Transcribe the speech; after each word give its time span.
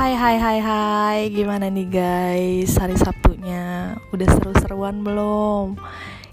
Hai 0.00 0.16
hai 0.16 0.40
hai 0.40 0.58
hai. 0.64 1.18
Gimana 1.28 1.68
nih 1.68 1.84
guys? 1.84 2.72
Hari 2.80 2.96
Sabtunya. 2.96 4.00
Udah 4.16 4.32
seru-seruan 4.32 5.04
belum? 5.04 5.76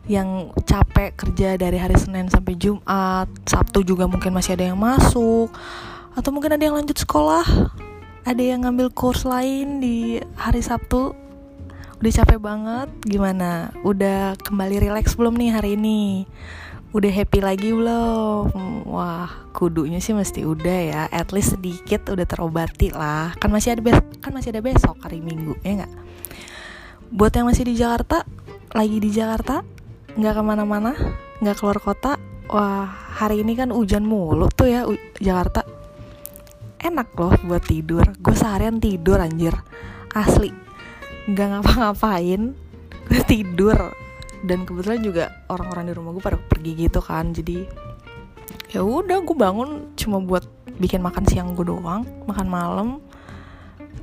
Yang 0.08 0.56
capek 0.64 1.12
kerja 1.20 1.60
dari 1.60 1.76
hari 1.76 2.00
Senin 2.00 2.32
sampai 2.32 2.56
Jumat. 2.56 3.28
Sabtu 3.44 3.84
juga 3.84 4.08
mungkin 4.08 4.32
masih 4.32 4.56
ada 4.56 4.72
yang 4.72 4.80
masuk. 4.80 5.52
Atau 6.16 6.32
mungkin 6.32 6.56
ada 6.56 6.64
yang 6.64 6.80
lanjut 6.80 6.96
sekolah. 6.96 7.44
Ada 8.24 8.40
yang 8.40 8.64
ngambil 8.64 8.88
kurs 8.96 9.28
lain 9.28 9.84
di 9.84 10.24
hari 10.40 10.64
Sabtu. 10.64 11.12
Udah 12.00 12.12
capek 12.24 12.40
banget. 12.40 12.88
Gimana? 13.04 13.76
Udah 13.84 14.40
kembali 14.48 14.88
rileks 14.88 15.20
belum 15.20 15.36
nih 15.36 15.52
hari 15.52 15.76
ini? 15.76 16.24
Udah 16.98 17.14
happy 17.14 17.40
lagi 17.46 17.70
belum? 17.70 18.50
Wah, 18.90 19.30
kudunya 19.54 20.02
sih 20.02 20.18
mesti 20.18 20.42
udah 20.42 20.80
ya. 20.82 21.04
At 21.14 21.30
least 21.30 21.54
sedikit 21.54 22.10
udah 22.10 22.26
terobati 22.26 22.90
lah. 22.90 23.38
Kan 23.38 23.54
masih 23.54 23.78
ada 23.78 23.86
besok, 23.86 24.06
kan 24.18 24.34
masih 24.34 24.50
ada 24.50 24.66
besok 24.66 24.98
hari 25.06 25.22
Minggu 25.22 25.54
ya 25.62 25.86
nggak? 25.86 25.94
Buat 27.14 27.38
yang 27.38 27.46
masih 27.54 27.70
di 27.70 27.78
Jakarta, 27.78 28.26
lagi 28.74 28.98
di 28.98 29.14
Jakarta, 29.14 29.62
nggak 30.18 30.34
ke 30.34 30.42
mana-mana, 30.42 30.92
nggak 31.38 31.56
keluar 31.62 31.78
kota. 31.78 32.18
Wah, 32.50 32.90
hari 32.90 33.46
ini 33.46 33.54
kan 33.54 33.70
hujan 33.70 34.02
mulu 34.02 34.50
tuh 34.50 34.66
ya 34.66 34.82
Jakarta. 35.22 35.62
Enak 36.82 37.14
loh 37.14 37.38
buat 37.46 37.62
tidur. 37.62 38.10
Gue 38.18 38.34
seharian 38.34 38.82
tidur 38.82 39.22
anjir, 39.22 39.54
asli. 40.18 40.50
Nggak 41.30 41.62
ngapa-ngapain, 41.62 42.58
gue 43.06 43.22
tidur 43.38 44.07
dan 44.46 44.68
kebetulan 44.68 45.02
juga 45.02 45.24
orang-orang 45.50 45.90
di 45.90 45.94
rumah 45.98 46.12
gue 46.14 46.24
pada 46.24 46.38
pergi 46.38 46.72
gitu 46.78 47.00
kan 47.02 47.34
jadi 47.34 47.66
ya 48.70 48.84
udah 48.84 49.24
gue 49.24 49.38
bangun 49.38 49.96
cuma 49.96 50.20
buat 50.20 50.44
bikin 50.78 51.02
makan 51.02 51.26
siang 51.26 51.58
gue 51.58 51.66
doang 51.66 52.06
makan 52.30 52.48
malam. 52.48 52.90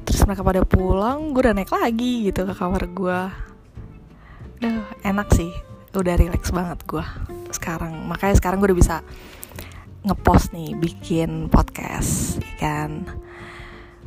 Terus 0.05 0.21
mereka 0.29 0.45
pada 0.45 0.63
pulang 0.69 1.33
gue 1.33 1.41
udah 1.41 1.57
naik 1.57 1.73
lagi 1.73 2.29
gitu 2.29 2.45
ke 2.45 2.53
kamar 2.53 2.85
gue 2.93 3.19
Duh, 4.61 4.85
enak 5.05 5.29
sih. 5.35 5.53
Udah 5.95 6.17
relax 6.19 6.51
banget 6.51 6.83
gue 6.89 7.05
sekarang. 7.53 8.07
Makanya 8.09 8.35
sekarang 8.39 8.59
gue 8.63 8.73
udah 8.73 8.81
bisa 8.81 8.97
ngepost 10.05 10.53
nih 10.53 10.77
bikin 10.77 11.49
podcast 11.49 12.41
ya 12.41 12.55
kan? 12.61 12.91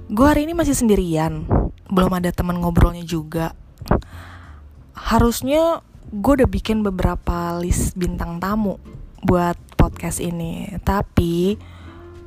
Gue 0.07 0.25
hari 0.27 0.49
ini 0.49 0.53
masih 0.55 0.73
sendirian. 0.73 1.47
Belum 1.87 2.11
ada 2.15 2.31
teman 2.31 2.59
ngobrolnya 2.59 3.03
juga. 3.03 3.55
Harusnya 4.97 5.85
gue 6.07 6.33
udah 6.39 6.49
bikin 6.49 6.87
beberapa 6.87 7.59
list 7.59 7.99
bintang 7.99 8.39
tamu 8.39 8.79
buat 9.27 9.59
podcast 9.75 10.23
ini 10.23 10.79
tapi 10.87 11.59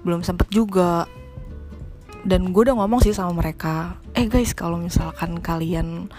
belum 0.05 0.20
sempet 0.20 0.53
juga 0.53 1.09
dan 2.25 2.53
gue 2.53 2.62
udah 2.69 2.77
ngomong 2.77 3.01
sih 3.01 3.17
sama 3.17 3.33
mereka 3.33 3.97
eh 4.12 4.28
guys 4.28 4.53
kalau 4.53 4.77
misalkan 4.77 5.41
kalian 5.41 6.12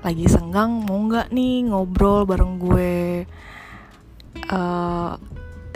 lagi 0.00 0.28
senggang 0.28 0.84
mau 0.84 1.00
nggak 1.04 1.32
nih 1.32 1.68
ngobrol 1.68 2.24
bareng 2.24 2.56
gue 2.60 3.24
uh, 4.52 5.16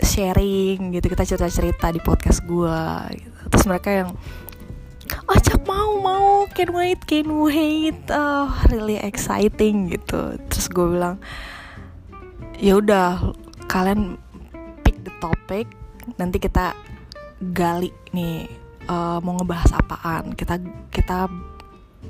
sharing 0.01 0.93
gitu 0.97 1.13
kita 1.13 1.23
cerita 1.25 1.49
cerita 1.49 1.87
di 1.93 2.01
podcast 2.01 2.41
gue 2.45 2.81
gitu. 3.13 3.39
terus 3.49 3.65
mereka 3.69 3.89
yang 3.93 4.09
mau 5.79 5.95
mau 6.03 6.27
can 6.51 6.75
wait 6.75 6.99
can 7.07 7.31
wait. 7.39 7.95
Oh 8.11 8.51
really 8.67 8.99
exciting 8.99 9.87
gitu. 9.87 10.35
Terus 10.51 10.67
gue 10.67 10.99
bilang 10.99 11.15
ya 12.59 12.75
udah 12.75 13.31
kalian 13.71 14.19
pick 14.83 14.99
the 15.07 15.13
topic. 15.23 15.71
Nanti 16.19 16.43
kita 16.43 16.75
gali 17.55 17.95
nih 18.11 18.51
uh, 18.91 19.23
mau 19.23 19.39
ngebahas 19.39 19.71
apaan. 19.79 20.35
Kita 20.35 20.59
kita 20.91 21.31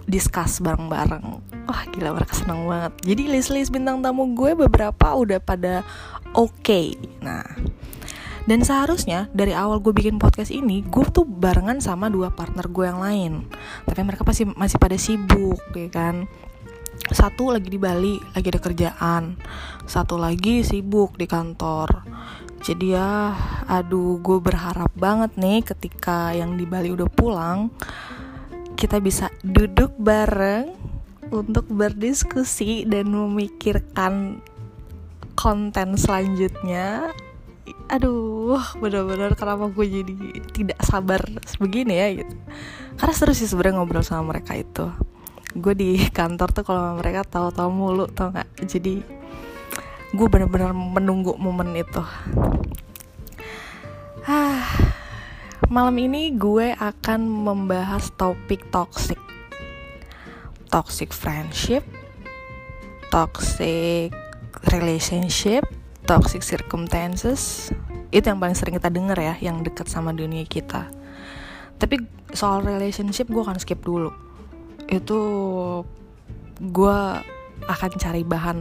discuss 0.10 0.58
bareng-bareng. 0.66 1.26
Wah 1.70 1.82
gila 1.94 2.18
mereka 2.18 2.34
seneng 2.34 2.66
banget. 2.66 2.94
Jadi 3.06 3.24
list-list 3.30 3.70
bintang 3.70 4.02
tamu 4.02 4.34
gue 4.34 4.58
beberapa 4.58 5.14
udah 5.14 5.38
pada 5.38 5.86
oke. 6.34 6.58
Okay. 6.66 6.98
nah 7.22 7.46
dan 8.50 8.66
seharusnya 8.66 9.30
dari 9.30 9.54
awal 9.54 9.78
gue 9.78 9.94
bikin 9.94 10.18
podcast 10.18 10.50
ini 10.50 10.82
gue 10.82 11.06
tuh 11.14 11.22
barengan 11.22 11.78
sama 11.78 12.10
dua 12.10 12.34
partner 12.34 12.66
gue 12.66 12.86
yang 12.90 12.98
lain. 12.98 13.34
Tapi 13.86 14.02
mereka 14.02 14.26
pasti 14.26 14.50
masih 14.50 14.82
pada 14.82 14.98
sibuk 14.98 15.62
ya 15.78 15.86
kan? 15.94 16.26
Satu 17.14 17.54
lagi 17.54 17.70
di 17.70 17.78
Bali 17.78 18.18
lagi 18.34 18.50
ada 18.50 18.58
kerjaan. 18.58 19.38
Satu 19.86 20.18
lagi 20.18 20.66
sibuk 20.66 21.14
di 21.14 21.30
kantor. 21.30 22.10
Jadi 22.66 22.98
ya 22.98 23.38
aduh 23.70 24.18
gue 24.18 24.42
berharap 24.42 24.90
banget 24.98 25.38
nih 25.38 25.62
ketika 25.62 26.34
yang 26.34 26.58
di 26.58 26.66
Bali 26.66 26.90
udah 26.90 27.06
pulang 27.06 27.70
kita 28.74 28.98
bisa 28.98 29.30
duduk 29.46 29.94
bareng 30.02 30.74
untuk 31.30 31.70
berdiskusi 31.70 32.90
dan 32.90 33.14
memikirkan 33.14 34.42
konten 35.38 35.96
selanjutnya 35.96 37.14
aduh 37.90 38.62
bener-bener 38.78 39.34
kenapa 39.34 39.70
gue 39.72 39.86
jadi 39.86 40.14
tidak 40.54 40.80
sabar 40.84 41.22
begini 41.62 41.94
ya 41.98 42.08
gitu. 42.24 42.36
Karena 43.00 43.14
seru 43.16 43.34
sih 43.34 43.48
sebenarnya 43.48 43.80
ngobrol 43.80 44.06
sama 44.06 44.36
mereka 44.36 44.58
itu. 44.58 44.92
Gue 45.56 45.74
di 45.74 45.98
kantor 46.18 46.50
tuh 46.54 46.64
kalau 46.68 47.00
mereka 47.00 47.26
tahu-tahu 47.26 47.70
mulu 47.72 48.06
tau 48.12 48.30
nggak? 48.34 48.50
Jadi 48.68 49.02
gue 50.14 50.28
bener-bener 50.28 50.74
menunggu 50.76 51.38
momen 51.38 51.74
itu. 51.78 52.04
Ah 54.28 54.66
malam 55.70 55.96
ini 56.02 56.34
gue 56.34 56.74
akan 56.76 57.24
membahas 57.26 58.10
topik 58.18 58.68
toxic. 58.74 59.18
Toxic 60.70 61.10
friendship 61.10 61.82
toxic 63.10 64.14
relationship 64.70 65.66
toxic 66.10 66.42
circumstances 66.42 67.70
itu 68.10 68.26
yang 68.26 68.42
paling 68.42 68.58
sering 68.58 68.82
kita 68.82 68.90
denger 68.90 69.14
ya 69.22 69.36
yang 69.46 69.62
dekat 69.62 69.86
sama 69.86 70.10
dunia 70.10 70.42
kita. 70.50 70.90
Tapi 71.78 72.02
soal 72.34 72.66
relationship 72.66 73.30
gue 73.30 73.38
akan 73.38 73.62
skip 73.62 73.86
dulu. 73.86 74.10
Itu 74.90 75.22
gue 76.58 77.00
akan 77.70 77.92
cari 78.02 78.26
bahan 78.26 78.60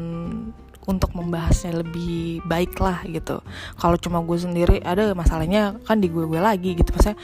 untuk 0.84 1.16
membahasnya 1.16 1.81
lebih 1.81 2.44
baik 2.44 2.76
lah 2.84 3.00
gitu. 3.08 3.41
Kalau 3.81 3.97
cuma 3.97 4.20
gue 4.20 4.37
sendiri 4.37 4.84
ada 4.84 5.08
masalahnya 5.16 5.81
kan 5.88 6.04
di 6.04 6.12
gue 6.12 6.28
gue 6.28 6.41
lagi 6.44 6.76
gitu. 6.76 6.92
Maksudnya 6.92 7.16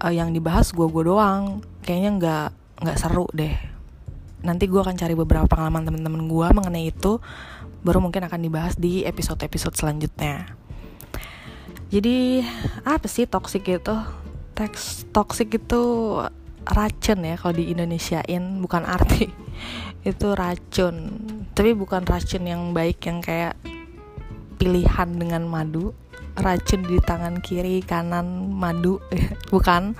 uh, 0.00 0.12
yang 0.12 0.32
dibahas 0.32 0.72
gue 0.72 0.88
gue 0.88 1.04
doang. 1.04 1.60
Kayaknya 1.84 2.10
nggak 2.16 2.48
nggak 2.80 2.96
seru 2.96 3.28
deh. 3.36 3.52
Nanti 4.40 4.64
gue 4.72 4.80
akan 4.80 4.96
cari 4.96 5.12
beberapa 5.12 5.44
pengalaman 5.44 5.84
temen-temen 5.84 6.24
gue 6.32 6.46
mengenai 6.48 6.88
itu 6.88 7.20
baru 7.86 8.02
mungkin 8.02 8.26
akan 8.26 8.42
dibahas 8.42 8.74
di 8.74 9.06
episode-episode 9.06 9.78
selanjutnya. 9.78 10.50
Jadi 11.86 12.42
apa 12.82 13.06
sih 13.06 13.30
toxic 13.30 13.62
itu? 13.70 13.94
Teks 14.58 15.06
toxic 15.14 15.54
itu 15.54 15.82
racun 16.66 17.22
ya 17.22 17.38
kalau 17.38 17.54
di 17.54 17.70
Indonesiain 17.70 18.58
bukan 18.58 18.82
arti. 18.82 19.30
Itu 20.10 20.34
racun. 20.34 20.94
Tapi 21.54 21.74
bukan 21.74 22.06
racun 22.06 22.46
yang 22.46 22.70
baik 22.70 23.06
yang 23.06 23.18
kayak 23.22 23.58
pilihan 24.58 25.08
dengan 25.14 25.46
madu. 25.46 25.94
Racun 26.36 26.84
di 26.84 27.00
tangan 27.00 27.40
kiri 27.40 27.80
kanan 27.80 28.52
madu. 28.52 29.00
Bukan. 29.54 29.96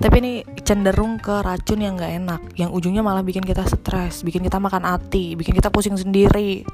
Tapi 0.00 0.16
ini 0.16 0.32
cenderung 0.64 1.20
ke 1.20 1.44
racun 1.44 1.84
yang 1.84 2.00
gak 2.00 2.24
enak. 2.24 2.40
Yang 2.56 2.70
ujungnya 2.72 3.04
malah 3.04 3.20
bikin 3.20 3.44
kita 3.44 3.68
stres 3.68 4.24
bikin 4.24 4.40
kita 4.40 4.56
makan 4.56 4.88
hati 4.88 5.36
bikin 5.36 5.52
kita 5.52 5.68
pusing 5.68 5.92
sendiri 6.00 6.64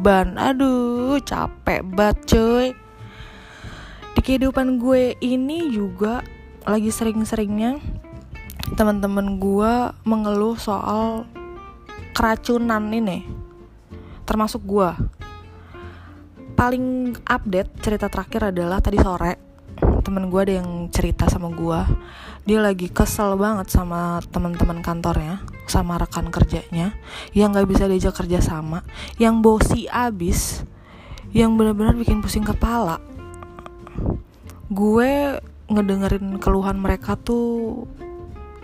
terbeban 0.00 0.40
aduh 0.40 1.20
capek 1.20 1.84
banget 1.84 2.16
cuy. 2.32 2.66
Di 4.16 4.20
kehidupan 4.24 4.80
gue 4.80 5.12
ini 5.20 5.68
juga 5.68 6.24
lagi 6.64 6.88
sering-seringnya 6.88 7.76
teman-teman 8.80 9.36
gue 9.36 9.72
mengeluh 10.08 10.56
soal 10.56 11.28
keracunan 12.16 12.88
ini. 12.88 13.28
Termasuk 14.24 14.64
gue. 14.64 14.88
Paling 16.56 17.12
update 17.28 17.84
cerita 17.84 18.08
terakhir 18.08 18.56
adalah 18.56 18.80
tadi 18.80 18.96
sore 19.04 19.52
temen 20.00 20.32
gue 20.32 20.40
ada 20.40 20.64
yang 20.64 20.88
cerita 20.88 21.28
sama 21.28 21.52
gue. 21.52 21.80
Dia 22.48 22.64
lagi 22.64 22.88
kesel 22.88 23.36
banget 23.36 23.68
sama 23.68 24.24
teman-teman 24.32 24.80
kantornya 24.80 25.44
sama 25.70 26.02
rekan 26.02 26.34
kerjanya 26.34 26.98
yang 27.30 27.54
nggak 27.54 27.70
bisa 27.70 27.86
diajak 27.86 28.18
kerja 28.18 28.42
sama 28.42 28.82
yang 29.22 29.38
bosi 29.38 29.86
abis 29.86 30.66
yang 31.30 31.54
benar-benar 31.54 31.94
bikin 31.94 32.18
pusing 32.18 32.42
kepala. 32.42 32.98
Gue 34.66 35.38
ngedengerin 35.70 36.42
keluhan 36.42 36.82
mereka 36.82 37.14
tuh 37.14 37.86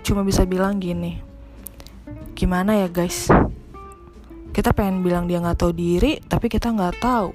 cuma 0.03 0.26
bisa 0.26 0.43
bilang 0.43 0.82
gini 0.82 1.23
gimana 2.37 2.76
ya 2.76 2.93
guys? 2.93 3.32
Kita 4.53 4.76
pengen 4.76 5.00
bilang 5.00 5.25
dia 5.25 5.41
nggak 5.41 5.56
tahu 5.56 5.73
diri 5.73 6.20
tapi 6.20 6.53
kita 6.53 6.69
nggak 6.69 7.00
tahu 7.00 7.32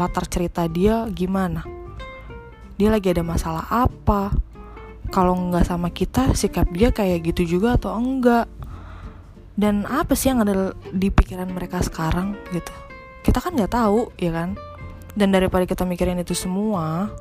latar 0.00 0.26
cerita 0.26 0.66
dia 0.66 1.06
gimana. 1.14 1.62
Dia 2.74 2.90
lagi 2.90 3.14
ada 3.14 3.22
masalah 3.22 3.70
apa? 3.70 4.34
Kalau 5.14 5.38
nggak 5.38 5.62
sama 5.62 5.94
kita 5.94 6.34
sikap 6.34 6.66
dia 6.74 6.90
kayak 6.90 7.30
gitu 7.30 7.58
juga 7.58 7.78
atau 7.78 7.94
enggak 7.94 8.50
dan 9.52 9.84
apa 9.84 10.16
sih 10.16 10.32
yang 10.32 10.40
ada 10.40 10.72
di 10.90 11.12
pikiran 11.12 11.48
mereka 11.52 11.84
sekarang 11.84 12.36
gitu? 12.50 12.72
Kita 13.22 13.38
kan 13.38 13.54
nggak 13.54 13.72
tahu 13.72 14.10
ya 14.16 14.32
kan? 14.32 14.56
Dan 15.12 15.28
daripada 15.30 15.68
kita 15.68 15.84
mikirin 15.84 16.20
itu 16.20 16.32
semua 16.32 17.12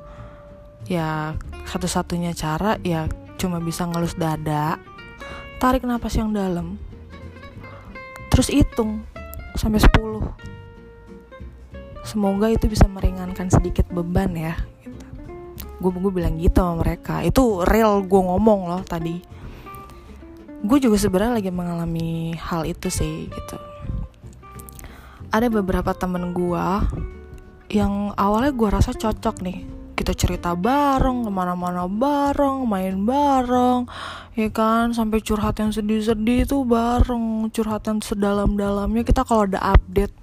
ya 0.88 1.36
satu-satunya 1.68 2.34
cara 2.34 2.80
ya 2.82 3.06
cuma 3.38 3.62
bisa 3.62 3.86
ngelus 3.86 4.18
dada 4.18 4.78
tarik 5.62 5.86
napas 5.86 6.18
yang 6.18 6.34
dalam 6.34 6.82
terus 8.34 8.50
hitung 8.50 9.06
sampai 9.54 9.78
10 9.78 9.92
semoga 12.02 12.50
itu 12.50 12.66
bisa 12.66 12.90
meringankan 12.90 13.52
sedikit 13.54 13.86
beban 13.94 14.34
ya 14.34 14.58
gitu. 14.82 15.06
gue 15.82 15.92
gue 16.02 16.14
bilang 16.14 16.38
gitu 16.38 16.62
sama 16.62 16.82
mereka. 16.82 17.22
Itu 17.26 17.62
real 17.66 18.06
gue 18.06 18.22
ngomong 18.22 18.70
loh 18.70 18.82
tadi 18.86 19.22
gue 20.62 20.78
juga 20.78 20.98
sebenarnya 20.98 21.42
lagi 21.42 21.52
mengalami 21.54 22.38
hal 22.38 22.70
itu 22.70 22.88
sih 22.94 23.28
gitu. 23.30 23.58
Ada 25.34 25.48
beberapa 25.50 25.96
temen 25.98 26.36
gue 26.36 26.68
yang 27.72 28.14
awalnya 28.20 28.52
gue 28.54 28.70
rasa 28.70 28.94
cocok 28.94 29.42
nih. 29.42 29.60
Kita 29.98 30.18
cerita 30.18 30.58
bareng 30.58 31.26
ke 31.26 31.32
mana-mana 31.34 31.86
bareng 31.86 32.66
main 32.66 33.06
bareng 33.06 33.90
ya 34.38 34.50
kan? 34.54 34.94
Sampai 34.94 35.22
curhat 35.26 35.58
yang 35.58 35.74
sedih-sedih 35.74 36.46
itu 36.46 36.62
bareng 36.62 37.50
curhat 37.50 37.86
yang 37.90 38.02
sedalam-dalamnya. 38.02 39.02
Kita 39.02 39.26
kalau 39.26 39.50
ada 39.50 39.62
update 39.78 40.14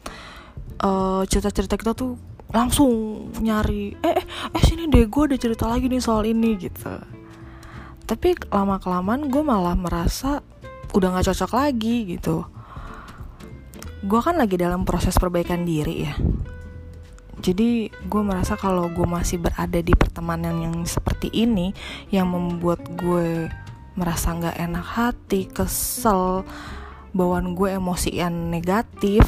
uh, 0.83 1.23
cerita-cerita 1.27 1.75
kita 1.75 1.93
tuh 1.95 2.15
langsung 2.49 3.29
nyari 3.45 3.93
eh 4.01 4.15
eh, 4.17 4.25
eh 4.57 4.63
sini 4.65 4.89
deh 4.89 5.05
gue 5.05 5.23
ada 5.29 5.37
cerita 5.37 5.69
lagi 5.69 5.85
nih 5.85 6.01
soal 6.01 6.25
ini 6.25 6.57
gitu 6.57 7.18
tapi 8.09 8.33
lama 8.49 8.81
kelamaan 8.81 9.29
gue 9.29 9.45
malah 9.45 9.77
merasa 9.77 10.41
udah 10.97 11.13
nggak 11.13 11.29
cocok 11.29 11.53
lagi 11.53 12.17
gitu. 12.17 12.49
Gue 14.01 14.21
kan 14.25 14.41
lagi 14.41 14.57
dalam 14.57 14.89
proses 14.89 15.21
perbaikan 15.21 15.69
diri 15.69 16.09
ya. 16.09 16.17
Jadi 17.39 17.93
gue 17.93 18.23
merasa 18.25 18.57
kalau 18.57 18.89
gue 18.89 19.05
masih 19.05 19.39
berada 19.39 19.79
di 19.79 19.93
pertemanan 19.93 20.57
yang 20.59 20.77
seperti 20.89 21.29
ini 21.31 21.71
yang 22.09 22.33
membuat 22.33 22.81
gue 22.97 23.53
merasa 23.95 24.33
nggak 24.33 24.57
enak 24.57 24.87
hati 24.89 25.47
kesel 25.47 26.49
bawaan 27.13 27.53
gue 27.53 27.77
emosi 27.77 28.19
yang 28.19 28.49
negatif 28.49 29.23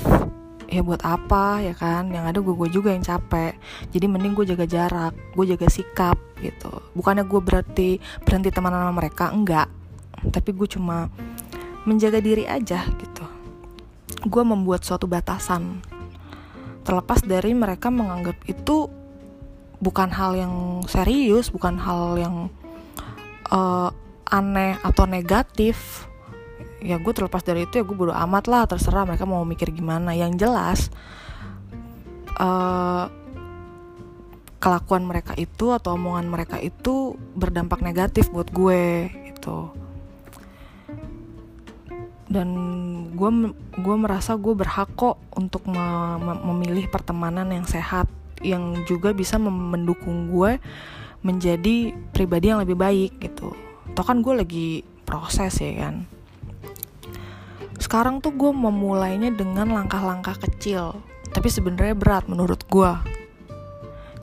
ya 0.70 0.81
buat 0.87 1.02
apa 1.02 1.61
ya 1.61 1.75
kan? 1.75 2.08
Yang 2.14 2.25
ada 2.31 2.38
gue 2.38 2.55
gue 2.55 2.69
juga 2.70 2.88
yang 2.94 3.02
capek. 3.02 3.58
Jadi 3.90 4.06
mending 4.06 4.32
gue 4.38 4.46
jaga 4.55 4.64
jarak 4.64 5.12
gue 5.34 5.44
jaga 5.50 5.67
sikap 5.67 6.17
gitu. 6.38 6.70
Bukannya 6.94 7.26
gue 7.26 7.40
berarti 7.43 7.90
berhenti 8.22 8.55
teman 8.55 8.72
sama 8.72 8.94
mereka 8.94 9.34
enggak. 9.34 9.69
Tapi 10.31 10.50
gue 10.55 10.69
cuma 10.70 11.11
menjaga 11.84 12.22
diri 12.22 12.46
aja 12.46 12.87
gitu. 12.87 13.26
Gue 14.25 14.43
membuat 14.46 14.87
suatu 14.87 15.11
batasan 15.11 15.82
terlepas 16.87 17.20
dari 17.20 17.52
mereka 17.52 17.93
menganggap 17.93 18.40
itu 18.49 18.88
bukan 19.81 20.12
hal 20.12 20.37
yang 20.37 20.84
serius 20.84 21.49
bukan 21.49 21.81
hal 21.81 22.20
yang 22.20 22.37
uh, 23.49 23.88
aneh 24.28 24.76
atau 24.84 25.08
negatif 25.08 26.06
ya 26.80 26.96
gue 26.96 27.12
terlepas 27.12 27.44
dari 27.44 27.68
itu 27.68 27.80
ya 27.80 27.84
gue 27.84 27.96
bodo 27.96 28.16
amat 28.16 28.44
lah 28.48 28.64
terserah 28.64 29.04
mereka 29.04 29.28
mau 29.28 29.44
mikir 29.44 29.70
gimana. 29.72 30.16
Yang 30.16 30.32
jelas 30.40 30.78
uh, 32.40 33.06
kelakuan 34.60 35.08
mereka 35.08 35.32
itu 35.40 35.72
atau 35.72 35.96
omongan 35.96 36.28
mereka 36.28 36.56
itu 36.60 37.16
berdampak 37.36 37.80
negatif 37.80 38.28
buat 38.28 38.48
gue 38.52 39.08
gitu. 39.32 39.72
Dan 42.30 42.48
gue 43.16 43.30
gue 43.80 43.96
merasa 43.98 44.38
gue 44.38 44.54
berhak 44.54 44.94
kok 44.94 45.18
untuk 45.34 45.66
me, 45.66 46.16
me, 46.20 46.32
memilih 46.52 46.86
pertemanan 46.88 47.50
yang 47.50 47.66
sehat 47.66 48.06
yang 48.40 48.84
juga 48.88 49.12
bisa 49.12 49.36
mendukung 49.36 50.32
gue 50.32 50.56
menjadi 51.20 51.92
pribadi 52.14 52.48
yang 52.48 52.62
lebih 52.62 52.78
baik 52.78 53.12
gitu. 53.20 53.52
Toh 53.92 54.04
kan 54.06 54.22
gue 54.22 54.32
lagi 54.32 54.68
proses 55.04 55.58
ya 55.58 55.88
kan 55.88 56.19
sekarang 57.90 58.22
tuh 58.22 58.31
gue 58.31 58.54
memulainya 58.54 59.34
dengan 59.34 59.66
langkah-langkah 59.66 60.38
kecil 60.46 60.94
tapi 61.34 61.50
sebenarnya 61.50 61.98
berat 61.98 62.31
menurut 62.31 62.62
gue 62.70 62.92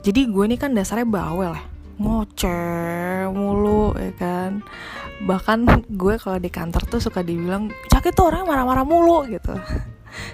jadi 0.00 0.24
gue 0.24 0.44
ini 0.48 0.56
kan 0.56 0.72
dasarnya 0.72 1.04
bawel 1.04 1.52
ya 1.52 1.68
ngoceh 1.98 3.26
mulu 3.34 3.90
ya 3.98 4.14
kan? 4.14 4.62
Bahkan 5.26 5.58
gue 5.90 6.14
kalau 6.22 6.38
di 6.38 6.46
kantor 6.46 6.86
tuh 6.86 7.02
suka 7.02 7.26
dibilang 7.26 7.74
cakit 7.90 8.14
tuh 8.14 8.30
orang 8.30 8.46
marah-marah 8.46 8.86
mulu 8.86 9.26
gitu. 9.26 9.50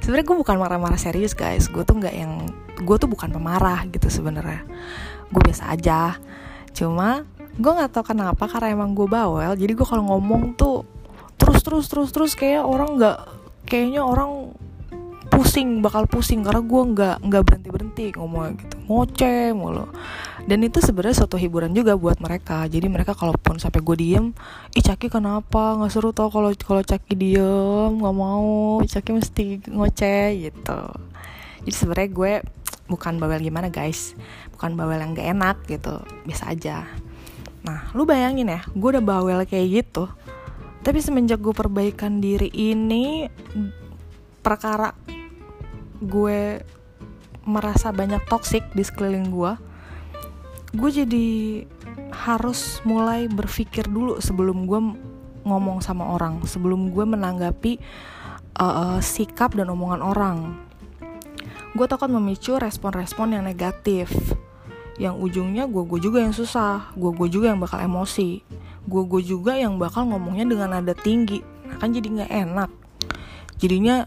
Sebenarnya 0.05 0.29
gue 0.29 0.37
bukan 0.45 0.57
marah-marah 0.61 1.01
serius 1.01 1.33
guys. 1.33 1.73
Gue 1.73 1.83
tuh 1.89 1.97
nggak 1.97 2.13
yang 2.13 2.45
gue 2.85 2.97
tuh 3.01 3.09
bukan 3.09 3.33
pemarah 3.33 3.81
gitu 3.89 4.13
sebenarnya. 4.13 4.61
Gue 5.33 5.41
biasa 5.41 5.73
aja. 5.73 6.21
Cuma 6.77 7.25
gue 7.57 7.73
nggak 7.73 7.97
tahu 7.97 8.13
kenapa 8.13 8.45
karena 8.51 8.75
emang 8.75 8.99
gue 8.99 9.07
bawel 9.07 9.55
jadi 9.55 9.79
gue 9.79 9.87
kalau 9.87 10.11
ngomong 10.11 10.59
tuh 10.59 10.83
terus 11.65 11.89
terus 11.89 12.13
terus 12.13 12.33
kayak 12.37 12.63
orang 12.69 13.01
nggak 13.01 13.19
kayaknya 13.65 14.05
orang 14.05 14.53
pusing 15.35 15.83
bakal 15.83 16.07
pusing 16.07 16.47
karena 16.47 16.63
gue 16.63 16.83
nggak 16.95 17.17
nggak 17.27 17.43
berhenti 17.43 17.69
berhenti 17.73 18.05
ngomong 18.15 18.55
gitu. 18.55 18.77
Ngoceh 18.87 19.51
mulu. 19.51 19.91
Dan 20.45 20.63
itu 20.63 20.79
sebenarnya 20.79 21.25
suatu 21.25 21.41
hiburan 21.41 21.75
juga 21.75 21.99
buat 21.99 22.23
mereka. 22.23 22.69
Jadi 22.71 22.87
mereka 22.87 23.17
kalaupun 23.17 23.59
sampai 23.59 23.83
gue 23.83 23.97
diem 23.99 24.31
ih 24.77 24.85
caki 24.85 25.11
kenapa? 25.11 25.75
Nggak 25.81 25.91
seru 25.91 26.15
tau 26.15 26.31
kalau 26.31 26.55
kalau 26.55 26.87
caki 26.87 27.19
diem 27.19 27.91
nggak 27.99 28.15
mau. 28.15 28.79
Caki 28.85 29.11
mesti 29.11 29.45
ngoceh 29.73 30.27
gitu. 30.53 30.81
Jadi 31.67 31.75
sebenarnya 31.75 32.11
gue 32.15 32.33
bukan 32.87 33.19
bawel 33.19 33.41
gimana 33.43 33.73
guys. 33.75 34.15
Bukan 34.55 34.79
bawel 34.79 35.03
yang 35.03 35.19
gak 35.19 35.29
enak 35.35 35.57
gitu. 35.67 35.99
Biasa 36.29 36.53
aja. 36.55 36.87
Nah 37.67 37.91
lu 37.97 38.07
bayangin 38.07 38.53
ya 38.55 38.61
gue 38.71 38.89
udah 38.95 39.03
bawel 39.03 39.43
kayak 39.49 39.83
gitu 39.83 40.07
tapi 40.85 41.01
semenjak 41.01 41.41
gue 41.41 41.57
perbaikan 41.57 42.21
diri 42.21 42.53
ini 42.53 43.25
perkara 44.45 44.93
gue 46.05 46.61
merasa 47.49 47.89
banyak 47.91 48.21
toxic 48.29 48.63
di 48.77 48.85
sekeliling 48.85 49.33
gue 49.33 49.53
gue 50.77 50.91
jadi 50.93 51.29
harus 52.13 52.85
mulai 52.85 53.27
berpikir 53.27 53.89
dulu 53.89 54.21
sebelum 54.21 54.69
gue 54.69 54.81
ngomong 55.45 55.81
sama 55.81 56.13
orang 56.13 56.45
sebelum 56.45 56.93
gue 56.93 57.05
menanggapi 57.09 57.81
uh, 58.59 58.99
sikap 59.03 59.55
dan 59.55 59.71
omongan 59.71 60.03
orang. 60.03 60.39
Gue 61.75 61.91
takut 61.91 62.07
memicu 62.07 62.55
respon-respon 62.55 63.35
yang 63.35 63.45
negatif. 63.45 64.15
Yang 64.95 65.15
ujungnya 65.27 65.67
gue 65.67 65.83
gue 65.91 65.99
juga 65.99 66.23
yang 66.23 66.31
susah 66.31 66.95
gue 66.95 67.11
gue 67.11 67.27
juga 67.27 67.51
yang 67.51 67.59
bakal 67.59 67.83
emosi 67.83 68.47
gue 68.85 69.03
gue 69.09 69.23
juga 69.25 69.57
yang 69.57 69.81
bakal 69.81 70.09
ngomongnya 70.09 70.45
dengan 70.45 70.69
nada 70.77 70.93
tinggi. 70.93 71.41
Nah 71.41 71.77
kan 71.81 71.93
jadi 71.93 72.09
nggak 72.09 72.33
enak. 72.33 72.71
Jadinya 73.57 74.05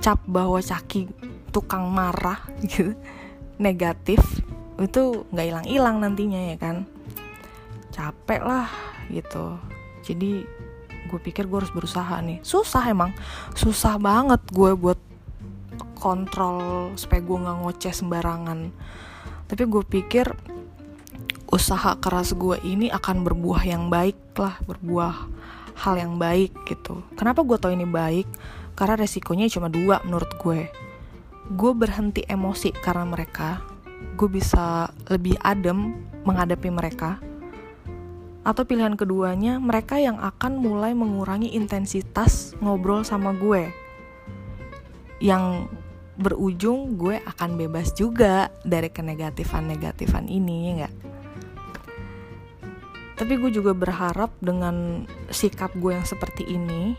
cap 0.00 0.18
bahwa 0.24 0.58
caki 0.58 1.08
tukang 1.52 1.88
marah 1.92 2.40
gitu. 2.64 2.96
Negatif. 3.60 4.20
Itu 4.80 5.28
nggak 5.30 5.46
hilang-hilang 5.46 6.00
nantinya 6.00 6.40
ya 6.52 6.56
kan? 6.56 6.76
Capek 7.92 8.40
lah 8.42 8.68
gitu. 9.12 9.60
Jadi 10.02 10.42
gue 11.12 11.20
pikir 11.20 11.44
gue 11.44 11.60
harus 11.60 11.70
berusaha 11.70 12.16
nih. 12.24 12.40
Susah 12.40 12.88
emang. 12.88 13.12
Susah 13.52 14.00
banget 14.00 14.40
gue 14.48 14.72
buat 14.72 14.98
kontrol 16.00 16.90
supaya 16.98 17.22
gue 17.22 17.38
nggak 17.38 17.58
ngoceh 17.62 17.94
sembarangan. 17.94 18.72
Tapi 19.46 19.62
gue 19.68 19.84
pikir 19.84 20.26
usaha 21.52 22.00
keras 22.00 22.32
gue 22.32 22.56
ini 22.64 22.88
akan 22.88 23.28
berbuah 23.28 23.62
yang 23.68 23.92
baik 23.92 24.16
lah 24.40 24.56
berbuah 24.64 25.28
hal 25.84 25.94
yang 26.00 26.16
baik 26.16 26.56
gitu. 26.64 27.04
Kenapa 27.12 27.44
gue 27.44 27.60
tau 27.60 27.68
ini 27.68 27.84
baik? 27.84 28.24
Karena 28.72 28.96
resikonya 28.96 29.52
cuma 29.52 29.68
dua 29.68 30.00
menurut 30.08 30.32
gue. 30.40 30.72
Gue 31.52 31.72
berhenti 31.76 32.24
emosi 32.24 32.72
karena 32.72 33.04
mereka. 33.04 33.60
Gue 34.16 34.32
bisa 34.32 34.88
lebih 35.12 35.36
adem 35.44 35.92
menghadapi 36.24 36.72
mereka. 36.72 37.20
Atau 38.42 38.64
pilihan 38.64 38.96
keduanya 38.96 39.60
mereka 39.60 40.00
yang 40.00 40.18
akan 40.18 40.56
mulai 40.56 40.96
mengurangi 40.96 41.52
intensitas 41.52 42.56
ngobrol 42.64 43.04
sama 43.04 43.36
gue. 43.36 43.68
Yang 45.20 45.68
berujung 46.16 46.96
gue 46.96 47.20
akan 47.24 47.60
bebas 47.60 47.92
juga 47.92 48.48
dari 48.64 48.92
kenegatifan-negatifan 48.92 50.28
ini 50.28 50.56
ya 50.68 50.72
nggak 50.84 51.11
tapi 53.16 53.36
gue 53.36 53.50
juga 53.52 53.76
berharap 53.76 54.32
dengan 54.40 55.04
sikap 55.28 55.72
gue 55.76 55.92
yang 55.94 56.06
seperti 56.06 56.48
ini 56.48 56.96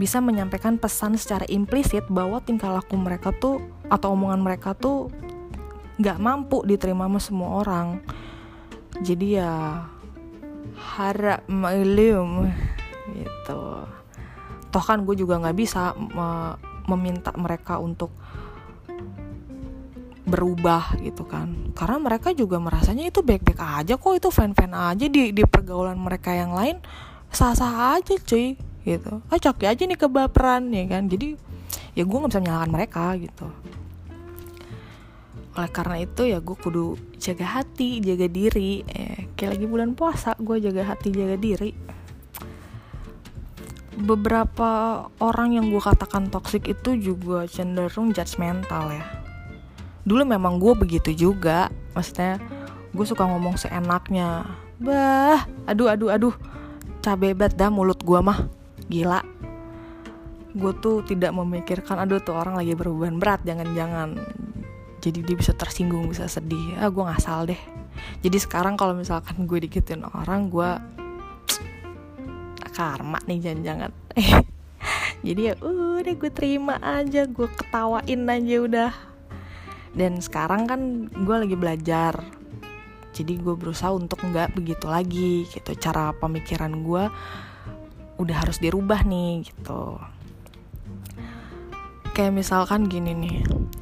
bisa 0.00 0.16
menyampaikan 0.24 0.80
pesan 0.80 1.20
secara 1.20 1.44
implisit 1.52 2.08
bahwa 2.08 2.40
tingkah 2.40 2.72
laku 2.72 2.96
mereka 2.96 3.36
tuh 3.36 3.60
atau 3.92 4.16
omongan 4.16 4.40
mereka 4.40 4.72
tuh 4.72 5.12
nggak 6.00 6.16
mampu 6.16 6.64
diterima 6.64 7.04
sama 7.04 7.20
semua 7.20 7.48
orang. 7.60 8.00
Jadi 9.04 9.36
ya 9.36 9.84
harap 10.96 11.44
maklum 11.52 12.48
gitu. 13.12 13.62
Toh 14.72 14.84
kan 14.84 15.04
gue 15.04 15.16
juga 15.20 15.36
nggak 15.36 15.56
bisa 15.58 15.92
me 15.92 16.56
meminta 16.88 17.30
mereka 17.36 17.76
untuk 17.76 18.08
berubah 20.30 20.96
gitu 21.02 21.26
kan. 21.26 21.74
Karena 21.74 21.98
mereka 21.98 22.30
juga 22.30 22.62
merasanya 22.62 23.10
itu 23.10 23.20
baik-baik 23.20 23.58
aja 23.58 23.98
kok 23.98 24.14
itu 24.14 24.28
fan-fan 24.30 24.72
aja 24.72 25.06
di 25.10 25.34
di 25.34 25.42
pergaulan 25.44 25.98
mereka 25.98 26.30
yang 26.32 26.54
lain 26.54 26.78
sah-sah 27.34 27.98
aja 27.98 28.14
cuy 28.14 28.54
gitu. 28.86 29.20
Ah 29.28 29.38
coki 29.42 29.66
aja 29.66 29.82
nih 29.82 29.98
kebaperan 29.98 30.70
ya 30.70 30.86
kan. 30.86 31.10
Jadi 31.10 31.34
ya 31.98 32.06
gue 32.06 32.16
nggak 32.16 32.30
bisa 32.30 32.40
menyalahkan 32.40 32.72
mereka 32.72 33.04
gitu. 33.18 33.46
Oleh 35.58 35.70
karena 35.74 35.96
itu 35.98 36.22
ya 36.24 36.38
gue 36.38 36.56
kudu 36.56 36.94
jaga 37.18 37.60
hati 37.60 37.98
jaga 38.00 38.30
diri. 38.30 38.86
Eh, 38.86 39.28
kayak 39.34 39.58
lagi 39.58 39.66
bulan 39.66 39.98
puasa 39.98 40.38
gue 40.38 40.56
jaga 40.62 40.94
hati 40.94 41.10
jaga 41.12 41.36
diri. 41.36 41.74
Beberapa 44.00 45.04
orang 45.20 45.60
yang 45.60 45.68
gue 45.68 45.82
katakan 45.82 46.32
toxic 46.32 46.64
itu 46.64 46.96
juga 46.96 47.44
cenderung 47.44 48.16
judgmental 48.16 48.96
ya 48.96 49.19
dulu 50.10 50.26
memang 50.26 50.58
gue 50.58 50.74
begitu 50.74 51.14
juga. 51.14 51.70
Maksudnya 51.94 52.42
gue 52.90 53.06
suka 53.06 53.22
ngomong 53.30 53.54
seenaknya. 53.54 54.42
Bah 54.82 55.46
aduh 55.70 55.94
aduh 55.94 56.10
aduh. 56.10 56.34
Cabe 56.98 57.30
banget 57.38 57.54
dah 57.54 57.70
mulut 57.70 58.02
gue 58.02 58.18
mah. 58.18 58.50
Gila. 58.90 59.22
Gue 60.50 60.74
tuh 60.82 61.06
tidak 61.06 61.30
memikirkan 61.30 62.02
aduh 62.02 62.18
tuh 62.18 62.34
orang 62.34 62.58
lagi 62.58 62.74
berbeban 62.74 63.22
berat 63.22 63.46
jangan-jangan. 63.46 64.18
Jadi 64.98 65.22
dia 65.22 65.36
bisa 65.38 65.54
tersinggung 65.54 66.10
bisa 66.10 66.26
sedih. 66.26 66.74
Ah 66.74 66.90
gue 66.90 67.06
ngasal 67.06 67.46
deh. 67.54 67.60
Jadi 68.26 68.36
sekarang 68.42 68.74
kalau 68.74 68.98
misalkan 68.98 69.46
gue 69.46 69.62
dikitin 69.62 70.02
orang 70.02 70.50
gue 70.50 70.70
karma 72.76 73.22
nih 73.30 73.38
jangan-jangan. 73.38 73.94
Jadi 75.26 75.52
ya 75.52 75.54
udah 75.62 76.14
gue 76.18 76.30
terima 76.34 76.82
aja. 76.82 77.30
Gue 77.30 77.46
ketawain 77.46 78.26
aja 78.26 78.56
udah 78.58 78.90
dan 79.94 80.22
sekarang 80.22 80.70
kan 80.70 80.80
gue 81.10 81.36
lagi 81.36 81.56
belajar. 81.58 82.14
Jadi 83.10 83.42
gue 83.42 83.54
berusaha 83.58 83.90
untuk 83.90 84.22
nggak 84.22 84.54
begitu 84.54 84.86
lagi 84.86 85.44
gitu. 85.50 85.74
Cara 85.74 86.14
pemikiran 86.14 86.70
gue 86.86 87.04
udah 88.20 88.36
harus 88.36 88.62
dirubah 88.62 89.02
nih 89.02 89.50
gitu. 89.50 89.98
Kayak 92.14 92.36
misalkan 92.36 92.86
gini 92.86 93.16
nih 93.16 93.38